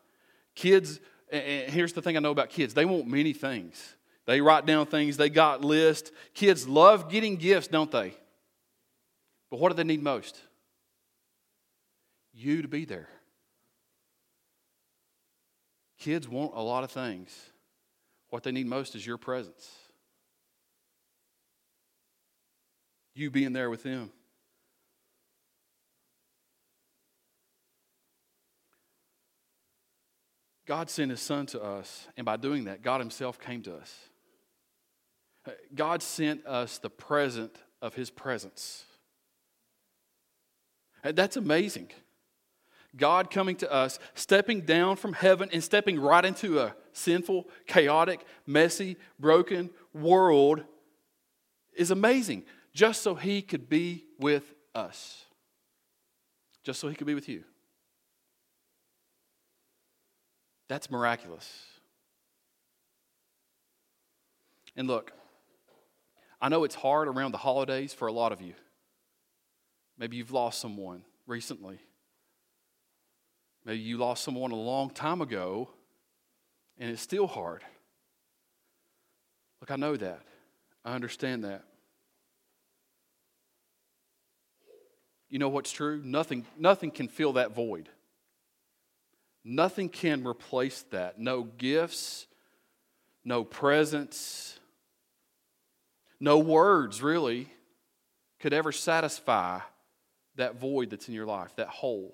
Kids, 0.55 0.99
and 1.33 1.73
here's 1.73 1.93
the 1.93 2.01
thing 2.01 2.15
I 2.15 2.19
know 2.19 2.31
about 2.31 2.49
kids 2.49 2.73
they 2.73 2.85
want 2.85 3.07
many 3.07 3.33
things. 3.33 3.95
They 4.25 4.39
write 4.39 4.65
down 4.65 4.85
things, 4.85 5.17
they 5.17 5.29
got 5.29 5.63
lists. 5.63 6.11
Kids 6.33 6.67
love 6.67 7.09
getting 7.09 7.35
gifts, 7.35 7.67
don't 7.67 7.91
they? 7.91 8.13
But 9.49 9.59
what 9.59 9.69
do 9.69 9.75
they 9.75 9.83
need 9.83 10.01
most? 10.01 10.39
You 12.33 12.61
to 12.61 12.67
be 12.67 12.85
there. 12.85 13.09
Kids 15.99 16.27
want 16.27 16.53
a 16.55 16.61
lot 16.61 16.83
of 16.83 16.91
things. 16.91 17.35
What 18.29 18.43
they 18.43 18.51
need 18.51 18.65
most 18.65 18.95
is 18.95 19.05
your 19.05 19.17
presence. 19.17 19.69
You 23.13 23.29
being 23.29 23.53
there 23.53 23.69
with 23.69 23.83
them. 23.83 24.11
God 30.65 30.89
sent 30.89 31.11
his 31.11 31.19
son 31.19 31.45
to 31.47 31.61
us, 31.61 32.07
and 32.15 32.25
by 32.25 32.37
doing 32.37 32.65
that, 32.65 32.81
God 32.81 33.01
himself 33.01 33.39
came 33.39 33.61
to 33.63 33.75
us. 33.75 33.95
God 35.75 36.01
sent 36.01 36.45
us 36.45 36.77
the 36.77 36.89
present 36.89 37.55
of 37.81 37.95
his 37.95 38.09
presence. 38.09 38.85
That's 41.03 41.35
amazing. 41.35 41.91
God 42.95 43.29
coming 43.29 43.55
to 43.57 43.71
us, 43.71 43.99
stepping 44.13 44.61
down 44.61 44.95
from 44.95 45.13
heaven 45.13 45.49
and 45.51 45.63
stepping 45.63 45.99
right 45.99 46.23
into 46.23 46.59
a 46.59 46.75
sinful, 46.93 47.49
chaotic, 47.67 48.25
messy, 48.45 48.95
broken 49.19 49.69
world 49.93 50.63
is 51.75 51.91
amazing 51.91 52.45
just 52.73 53.01
so 53.01 53.15
he 53.15 53.41
could 53.41 53.67
be 53.67 54.05
with 54.19 54.53
us. 54.73 55.25
Just 56.63 56.79
so 56.79 56.87
he 56.87 56.95
could 56.95 57.07
be 57.07 57.15
with 57.15 57.27
you. 57.27 57.43
That's 60.67 60.89
miraculous. 60.89 61.51
And 64.75 64.87
look, 64.87 65.11
I 66.41 66.49
know 66.49 66.63
it's 66.63 66.75
hard 66.75 67.07
around 67.07 67.31
the 67.31 67.37
holidays 67.37 67.93
for 67.93 68.07
a 68.07 68.11
lot 68.11 68.31
of 68.31 68.41
you. 68.41 68.53
Maybe 69.97 70.17
you've 70.17 70.31
lost 70.31 70.59
someone 70.59 71.03
recently. 71.27 71.79
Maybe 73.65 73.79
you 73.79 73.97
lost 73.97 74.23
someone 74.23 74.51
a 74.51 74.55
long 74.55 74.89
time 74.89 75.21
ago 75.21 75.69
and 76.77 76.89
it's 76.89 77.01
still 77.01 77.27
hard. 77.27 77.63
Look, 79.61 79.71
I 79.71 79.75
know 79.75 79.95
that. 79.95 80.21
I 80.83 80.93
understand 80.95 81.43
that. 81.45 81.63
You 85.29 85.39
know 85.39 85.49
what's 85.49 85.71
true? 85.71 86.01
Nothing, 86.03 86.45
nothing 86.57 86.91
can 86.91 87.07
fill 87.07 87.33
that 87.33 87.55
void. 87.55 87.89
Nothing 89.43 89.89
can 89.89 90.25
replace 90.25 90.83
that. 90.91 91.19
No 91.19 91.43
gifts, 91.43 92.27
no 93.25 93.43
presents, 93.43 94.57
no 96.19 96.39
words 96.39 97.01
really 97.01 97.49
could 98.39 98.53
ever 98.53 98.71
satisfy 98.71 99.59
that 100.35 100.55
void 100.55 100.89
that's 100.89 101.07
in 101.07 101.13
your 101.13 101.25
life, 101.25 101.55
that 101.57 101.67
hole. 101.67 102.13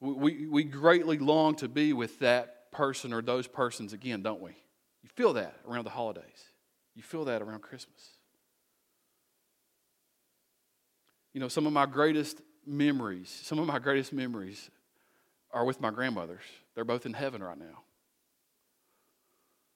We, 0.00 0.46
we 0.46 0.64
greatly 0.64 1.18
long 1.18 1.56
to 1.56 1.68
be 1.68 1.92
with 1.92 2.20
that 2.20 2.72
person 2.72 3.12
or 3.12 3.20
those 3.20 3.46
persons 3.46 3.92
again, 3.92 4.22
don't 4.22 4.40
we? 4.40 4.52
You 5.02 5.08
feel 5.14 5.34
that 5.34 5.56
around 5.68 5.84
the 5.84 5.90
holidays. 5.90 6.24
You 6.94 7.02
feel 7.02 7.24
that 7.26 7.42
around 7.42 7.60
Christmas. 7.60 8.10
You 11.32 11.40
know, 11.40 11.48
some 11.48 11.66
of 11.66 11.72
my 11.72 11.86
greatest 11.86 12.40
memories, 12.70 13.40
some 13.42 13.58
of 13.58 13.66
my 13.66 13.78
greatest 13.78 14.12
memories 14.12 14.70
are 15.52 15.64
with 15.64 15.80
my 15.80 15.90
grandmothers. 15.90 16.42
They're 16.74 16.84
both 16.84 17.06
in 17.06 17.12
heaven 17.12 17.42
right 17.42 17.58
now. 17.58 17.82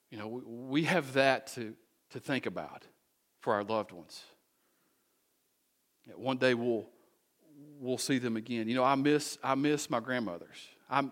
You 0.09 0.17
know, 0.17 0.41
we, 0.45 0.83
have 0.85 1.13
that 1.13 1.47
to, 1.55 1.73
to 2.11 2.19
think 2.19 2.45
about 2.45 2.83
for 3.41 3.53
our 3.53 3.63
loved 3.63 3.91
ones. 3.91 4.23
One 6.15 6.37
day 6.37 6.53
we'll, 6.53 6.85
we'll 7.79 7.97
see 7.97 8.19
them 8.19 8.37
again. 8.37 8.69
You 8.69 8.75
know, 8.75 8.83
I 8.83 8.95
miss, 8.95 9.37
I 9.43 9.55
miss 9.55 9.89
my 9.89 9.99
grandmothers. 9.99 10.57
I'm, 10.89 11.11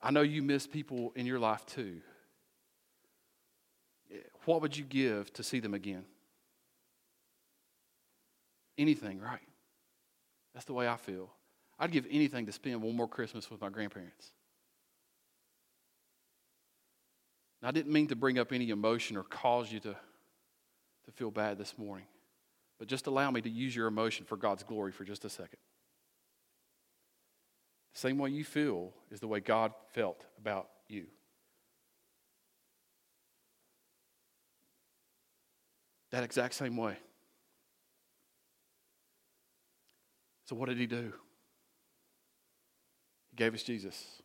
I 0.00 0.10
know 0.10 0.20
you 0.22 0.42
miss 0.42 0.66
people 0.66 1.12
in 1.16 1.26
your 1.26 1.38
life 1.38 1.66
too. 1.66 2.00
What 4.44 4.62
would 4.62 4.76
you 4.76 4.84
give 4.84 5.32
to 5.32 5.42
see 5.42 5.58
them 5.58 5.74
again? 5.74 6.04
Anything, 8.78 9.18
right? 9.18 9.40
That's 10.56 10.64
the 10.64 10.72
way 10.72 10.88
I 10.88 10.96
feel. 10.96 11.28
I'd 11.78 11.92
give 11.92 12.06
anything 12.10 12.46
to 12.46 12.52
spend 12.52 12.80
one 12.80 12.96
more 12.96 13.06
Christmas 13.06 13.50
with 13.50 13.60
my 13.60 13.68
grandparents. 13.68 14.30
I 17.62 17.72
didn't 17.72 17.92
mean 17.92 18.06
to 18.06 18.16
bring 18.16 18.38
up 18.38 18.54
any 18.54 18.70
emotion 18.70 19.18
or 19.18 19.22
cause 19.22 19.70
you 19.70 19.80
to, 19.80 19.94
to 21.04 21.12
feel 21.12 21.30
bad 21.30 21.58
this 21.58 21.76
morning, 21.76 22.06
but 22.78 22.88
just 22.88 23.06
allow 23.06 23.30
me 23.30 23.42
to 23.42 23.50
use 23.50 23.76
your 23.76 23.86
emotion 23.86 24.24
for 24.24 24.38
God's 24.38 24.62
glory 24.62 24.92
for 24.92 25.04
just 25.04 25.26
a 25.26 25.28
second. 25.28 25.58
The 27.92 28.00
same 28.00 28.16
way 28.16 28.30
you 28.30 28.42
feel 28.42 28.94
is 29.10 29.20
the 29.20 29.28
way 29.28 29.40
God 29.40 29.74
felt 29.92 30.24
about 30.38 30.68
you. 30.88 31.04
That 36.12 36.24
exact 36.24 36.54
same 36.54 36.78
way. 36.78 36.96
So, 40.46 40.56
what 40.56 40.68
did 40.68 40.78
he 40.78 40.86
do? 40.86 41.12
He 43.30 43.36
gave 43.36 43.54
us 43.54 43.62
Jesus. 43.62 44.22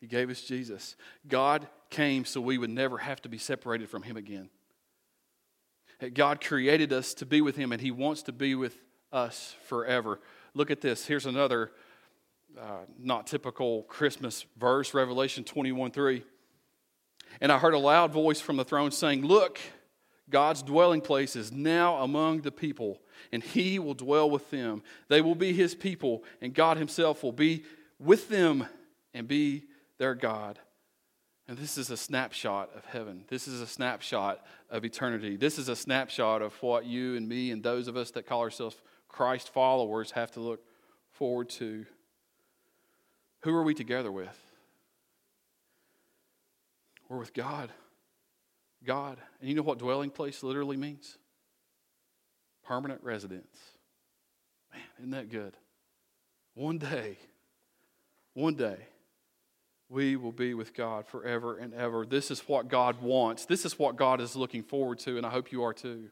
He 0.00 0.06
gave 0.06 0.30
us 0.30 0.40
Jesus. 0.42 0.96
God 1.26 1.66
came 1.90 2.24
so 2.24 2.40
we 2.40 2.58
would 2.58 2.70
never 2.70 2.98
have 2.98 3.20
to 3.22 3.28
be 3.28 3.38
separated 3.38 3.90
from 3.90 4.02
him 4.02 4.16
again. 4.16 4.50
God 6.14 6.40
created 6.40 6.92
us 6.92 7.12
to 7.14 7.26
be 7.26 7.40
with 7.40 7.56
him, 7.56 7.72
and 7.72 7.82
he 7.82 7.90
wants 7.90 8.22
to 8.24 8.32
be 8.32 8.54
with 8.54 8.76
us 9.12 9.56
forever. 9.66 10.20
Look 10.54 10.70
at 10.70 10.80
this. 10.80 11.06
Here's 11.06 11.26
another 11.26 11.72
uh, 12.58 12.84
not 12.98 13.26
typical 13.26 13.82
Christmas 13.84 14.46
verse, 14.56 14.94
Revelation 14.94 15.42
21 15.42 15.90
3. 15.90 16.22
And 17.40 17.50
I 17.50 17.58
heard 17.58 17.74
a 17.74 17.78
loud 17.78 18.12
voice 18.12 18.40
from 18.40 18.56
the 18.56 18.64
throne 18.64 18.92
saying, 18.92 19.24
Look, 19.26 19.58
God's 20.30 20.62
dwelling 20.62 21.00
place 21.00 21.36
is 21.36 21.52
now 21.52 21.96
among 22.02 22.42
the 22.42 22.52
people, 22.52 23.00
and 23.32 23.42
he 23.42 23.78
will 23.78 23.94
dwell 23.94 24.28
with 24.28 24.50
them. 24.50 24.82
They 25.08 25.20
will 25.20 25.34
be 25.34 25.52
his 25.52 25.74
people, 25.74 26.24
and 26.40 26.54
God 26.54 26.76
himself 26.76 27.22
will 27.22 27.32
be 27.32 27.64
with 27.98 28.28
them 28.28 28.66
and 29.14 29.26
be 29.26 29.64
their 29.98 30.14
God. 30.14 30.58
And 31.48 31.56
this 31.56 31.78
is 31.78 31.90
a 31.90 31.96
snapshot 31.96 32.70
of 32.76 32.84
heaven. 32.84 33.24
This 33.28 33.48
is 33.48 33.62
a 33.62 33.66
snapshot 33.66 34.44
of 34.68 34.84
eternity. 34.84 35.36
This 35.36 35.58
is 35.58 35.70
a 35.70 35.76
snapshot 35.76 36.42
of 36.42 36.52
what 36.62 36.84
you 36.84 37.16
and 37.16 37.26
me 37.26 37.50
and 37.50 37.62
those 37.62 37.88
of 37.88 37.96
us 37.96 38.10
that 38.12 38.26
call 38.26 38.42
ourselves 38.42 38.76
Christ 39.08 39.48
followers 39.52 40.10
have 40.10 40.30
to 40.32 40.40
look 40.40 40.60
forward 41.10 41.48
to. 41.50 41.86
Who 43.40 43.54
are 43.54 43.62
we 43.62 43.72
together 43.72 44.12
with? 44.12 44.38
We're 47.08 47.18
with 47.18 47.32
God. 47.32 47.72
God. 48.84 49.18
And 49.40 49.48
you 49.48 49.54
know 49.54 49.62
what 49.62 49.78
dwelling 49.78 50.10
place 50.10 50.42
literally 50.42 50.76
means? 50.76 51.18
Permanent 52.64 53.02
residence. 53.02 53.56
Man, 54.72 54.82
isn't 54.98 55.10
that 55.10 55.30
good? 55.30 55.54
One 56.54 56.78
day, 56.78 57.16
one 58.34 58.54
day, 58.54 58.78
we 59.88 60.16
will 60.16 60.32
be 60.32 60.54
with 60.54 60.74
God 60.74 61.06
forever 61.06 61.56
and 61.56 61.72
ever. 61.72 62.04
This 62.04 62.30
is 62.30 62.40
what 62.40 62.68
God 62.68 63.00
wants. 63.00 63.46
This 63.46 63.64
is 63.64 63.78
what 63.78 63.96
God 63.96 64.20
is 64.20 64.36
looking 64.36 64.62
forward 64.62 64.98
to, 65.00 65.16
and 65.16 65.24
I 65.24 65.30
hope 65.30 65.50
you 65.50 65.62
are 65.62 65.72
too. 65.72 66.10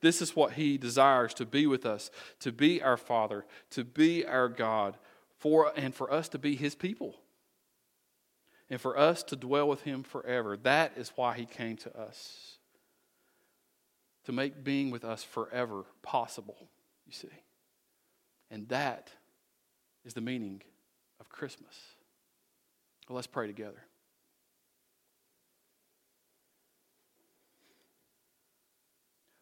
This 0.00 0.22
is 0.22 0.36
what 0.36 0.52
He 0.52 0.78
desires 0.78 1.34
to 1.34 1.46
be 1.46 1.66
with 1.66 1.84
us, 1.84 2.10
to 2.40 2.52
be 2.52 2.80
our 2.80 2.96
Father, 2.96 3.44
to 3.70 3.82
be 3.82 4.24
our 4.24 4.48
God, 4.48 4.96
for, 5.38 5.72
and 5.76 5.92
for 5.92 6.12
us 6.12 6.28
to 6.28 6.38
be 6.38 6.54
His 6.54 6.76
people 6.76 7.16
and 8.70 8.80
for 8.80 8.98
us 8.98 9.22
to 9.24 9.36
dwell 9.36 9.68
with 9.68 9.82
him 9.82 10.02
forever. 10.02 10.56
That 10.56 10.92
is 10.96 11.12
why 11.16 11.34
he 11.34 11.46
came 11.46 11.76
to 11.78 11.98
us. 11.98 12.56
To 14.24 14.32
make 14.32 14.62
being 14.62 14.90
with 14.90 15.04
us 15.04 15.24
forever 15.24 15.84
possible, 16.02 16.68
you 17.06 17.12
see. 17.12 17.28
And 18.50 18.68
that 18.68 19.10
is 20.04 20.12
the 20.12 20.20
meaning 20.20 20.62
of 21.18 21.30
Christmas. 21.30 21.74
Well, 23.08 23.16
let's 23.16 23.26
pray 23.26 23.46
together. 23.46 23.82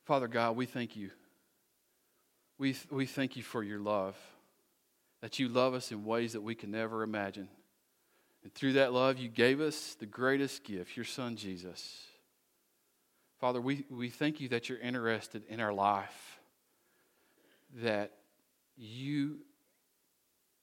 Father 0.05 0.29
God, 0.29 0.55
we 0.55 0.67
thank 0.67 0.95
you. 0.95 1.11
We, 2.59 2.77
we 2.91 3.07
thank 3.07 3.37
you 3.37 3.43
for 3.43 3.65
your 3.65 3.81
love, 3.81 4.17
that 5.21 5.41
you 5.41 5.49
love 5.49 5.75
us 5.75 5.91
in 5.91 6.05
ways 6.05 6.33
that 6.35 6.43
we 6.43 6.55
can 6.55 6.71
never 6.71 7.03
imagine. 7.03 7.49
And 8.47 8.55
through 8.55 8.75
that 8.75 8.93
love, 8.93 9.19
you 9.19 9.29
gave 9.29 9.61
us 9.61 9.97
the 9.99 10.07
greatest 10.07 10.63
gift, 10.63 10.97
your 10.97 11.05
son 11.05 11.35
Jesus. 11.35 12.05
Father, 13.41 13.61
we, 13.61 13.85
we 13.91 14.09
thank 14.09 14.41
you 14.41 14.49
that 14.51 14.69
you're 14.69 14.79
interested 14.79 15.43
in 15.49 15.59
our 15.59 15.73
life, 15.73 16.39
that 17.83 18.13
you 18.77 19.39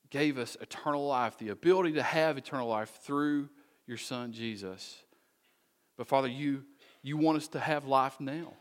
gave 0.09 0.38
us 0.38 0.55
eternal 0.61 1.05
life, 1.05 1.38
the 1.38 1.49
ability 1.49 1.91
to 1.95 2.03
have 2.03 2.38
eternal 2.38 2.69
life 2.69 3.01
through 3.01 3.49
your 3.86 3.97
son 3.97 4.31
Jesus. 4.31 4.95
But 5.97 6.07
Father, 6.07 6.29
you, 6.29 6.63
you 7.01 7.17
want 7.17 7.36
us 7.36 7.49
to 7.49 7.59
have 7.59 7.86
life 7.86 8.17
now. 8.21 8.53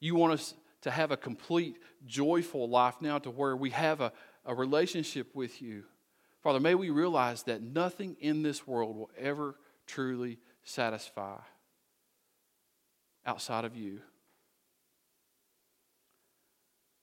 You 0.00 0.14
want 0.14 0.32
us 0.32 0.54
to 0.80 0.90
have 0.90 1.10
a 1.10 1.18
complete, 1.18 1.76
joyful 2.06 2.66
life 2.66 2.94
now 3.02 3.18
to 3.18 3.30
where 3.30 3.54
we 3.54 3.68
have 3.68 4.00
a, 4.00 4.10
a 4.46 4.54
relationship 4.54 5.34
with 5.34 5.60
you. 5.60 5.84
Father, 6.42 6.60
may 6.60 6.74
we 6.74 6.90
realize 6.90 7.42
that 7.44 7.62
nothing 7.62 8.16
in 8.20 8.42
this 8.42 8.66
world 8.66 8.96
will 8.96 9.10
ever 9.18 9.56
truly 9.86 10.38
satisfy 10.62 11.38
outside 13.26 13.64
of 13.64 13.76
you. 13.76 14.00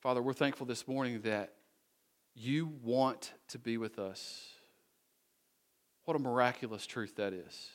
Father, 0.00 0.22
we're 0.22 0.32
thankful 0.32 0.66
this 0.66 0.88
morning 0.88 1.20
that 1.22 1.52
You 2.34 2.70
want 2.82 3.32
to 3.48 3.58
be 3.58 3.78
with 3.78 3.98
us. 3.98 4.48
What 6.04 6.16
a 6.16 6.20
miraculous 6.20 6.86
truth 6.86 7.16
that 7.16 7.32
is. 7.32 7.70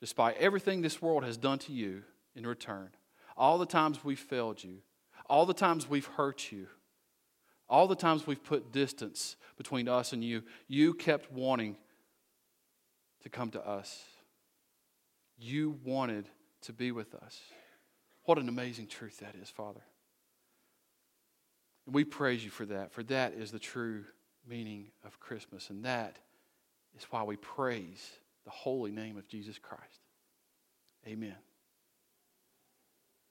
Despite 0.00 0.38
everything 0.38 0.80
this 0.80 1.02
world 1.02 1.24
has 1.24 1.36
done 1.36 1.58
to 1.60 1.72
you 1.72 2.02
in 2.34 2.46
return, 2.46 2.90
all 3.36 3.58
the 3.58 3.66
times 3.66 4.02
we've 4.02 4.18
failed 4.18 4.64
you, 4.64 4.78
all 5.26 5.46
the 5.46 5.54
times 5.54 5.88
we've 5.88 6.06
hurt 6.06 6.50
you, 6.50 6.66
all 7.70 7.86
the 7.86 7.94
times 7.94 8.26
we've 8.26 8.42
put 8.42 8.72
distance 8.72 9.36
between 9.56 9.88
us 9.88 10.12
and 10.12 10.24
you, 10.24 10.42
you 10.66 10.92
kept 10.92 11.32
wanting 11.32 11.76
to 13.22 13.28
come 13.28 13.50
to 13.52 13.66
us. 13.66 14.02
You 15.38 15.78
wanted 15.84 16.28
to 16.62 16.72
be 16.72 16.92
with 16.92 17.14
us. 17.14 17.40
What 18.24 18.38
an 18.38 18.48
amazing 18.48 18.88
truth 18.88 19.20
that 19.20 19.34
is, 19.40 19.48
Father. 19.48 19.80
And 21.86 21.94
we 21.94 22.04
praise 22.04 22.44
you 22.44 22.50
for 22.50 22.66
that, 22.66 22.92
for 22.92 23.02
that 23.04 23.34
is 23.34 23.50
the 23.50 23.58
true 23.58 24.04
meaning 24.46 24.88
of 25.04 25.18
Christmas. 25.20 25.70
And 25.70 25.84
that 25.84 26.16
is 26.96 27.04
why 27.10 27.22
we 27.22 27.36
praise 27.36 28.10
the 28.44 28.50
holy 28.50 28.90
name 28.90 29.16
of 29.16 29.28
Jesus 29.28 29.58
Christ. 29.58 30.00
Amen. 31.06 31.36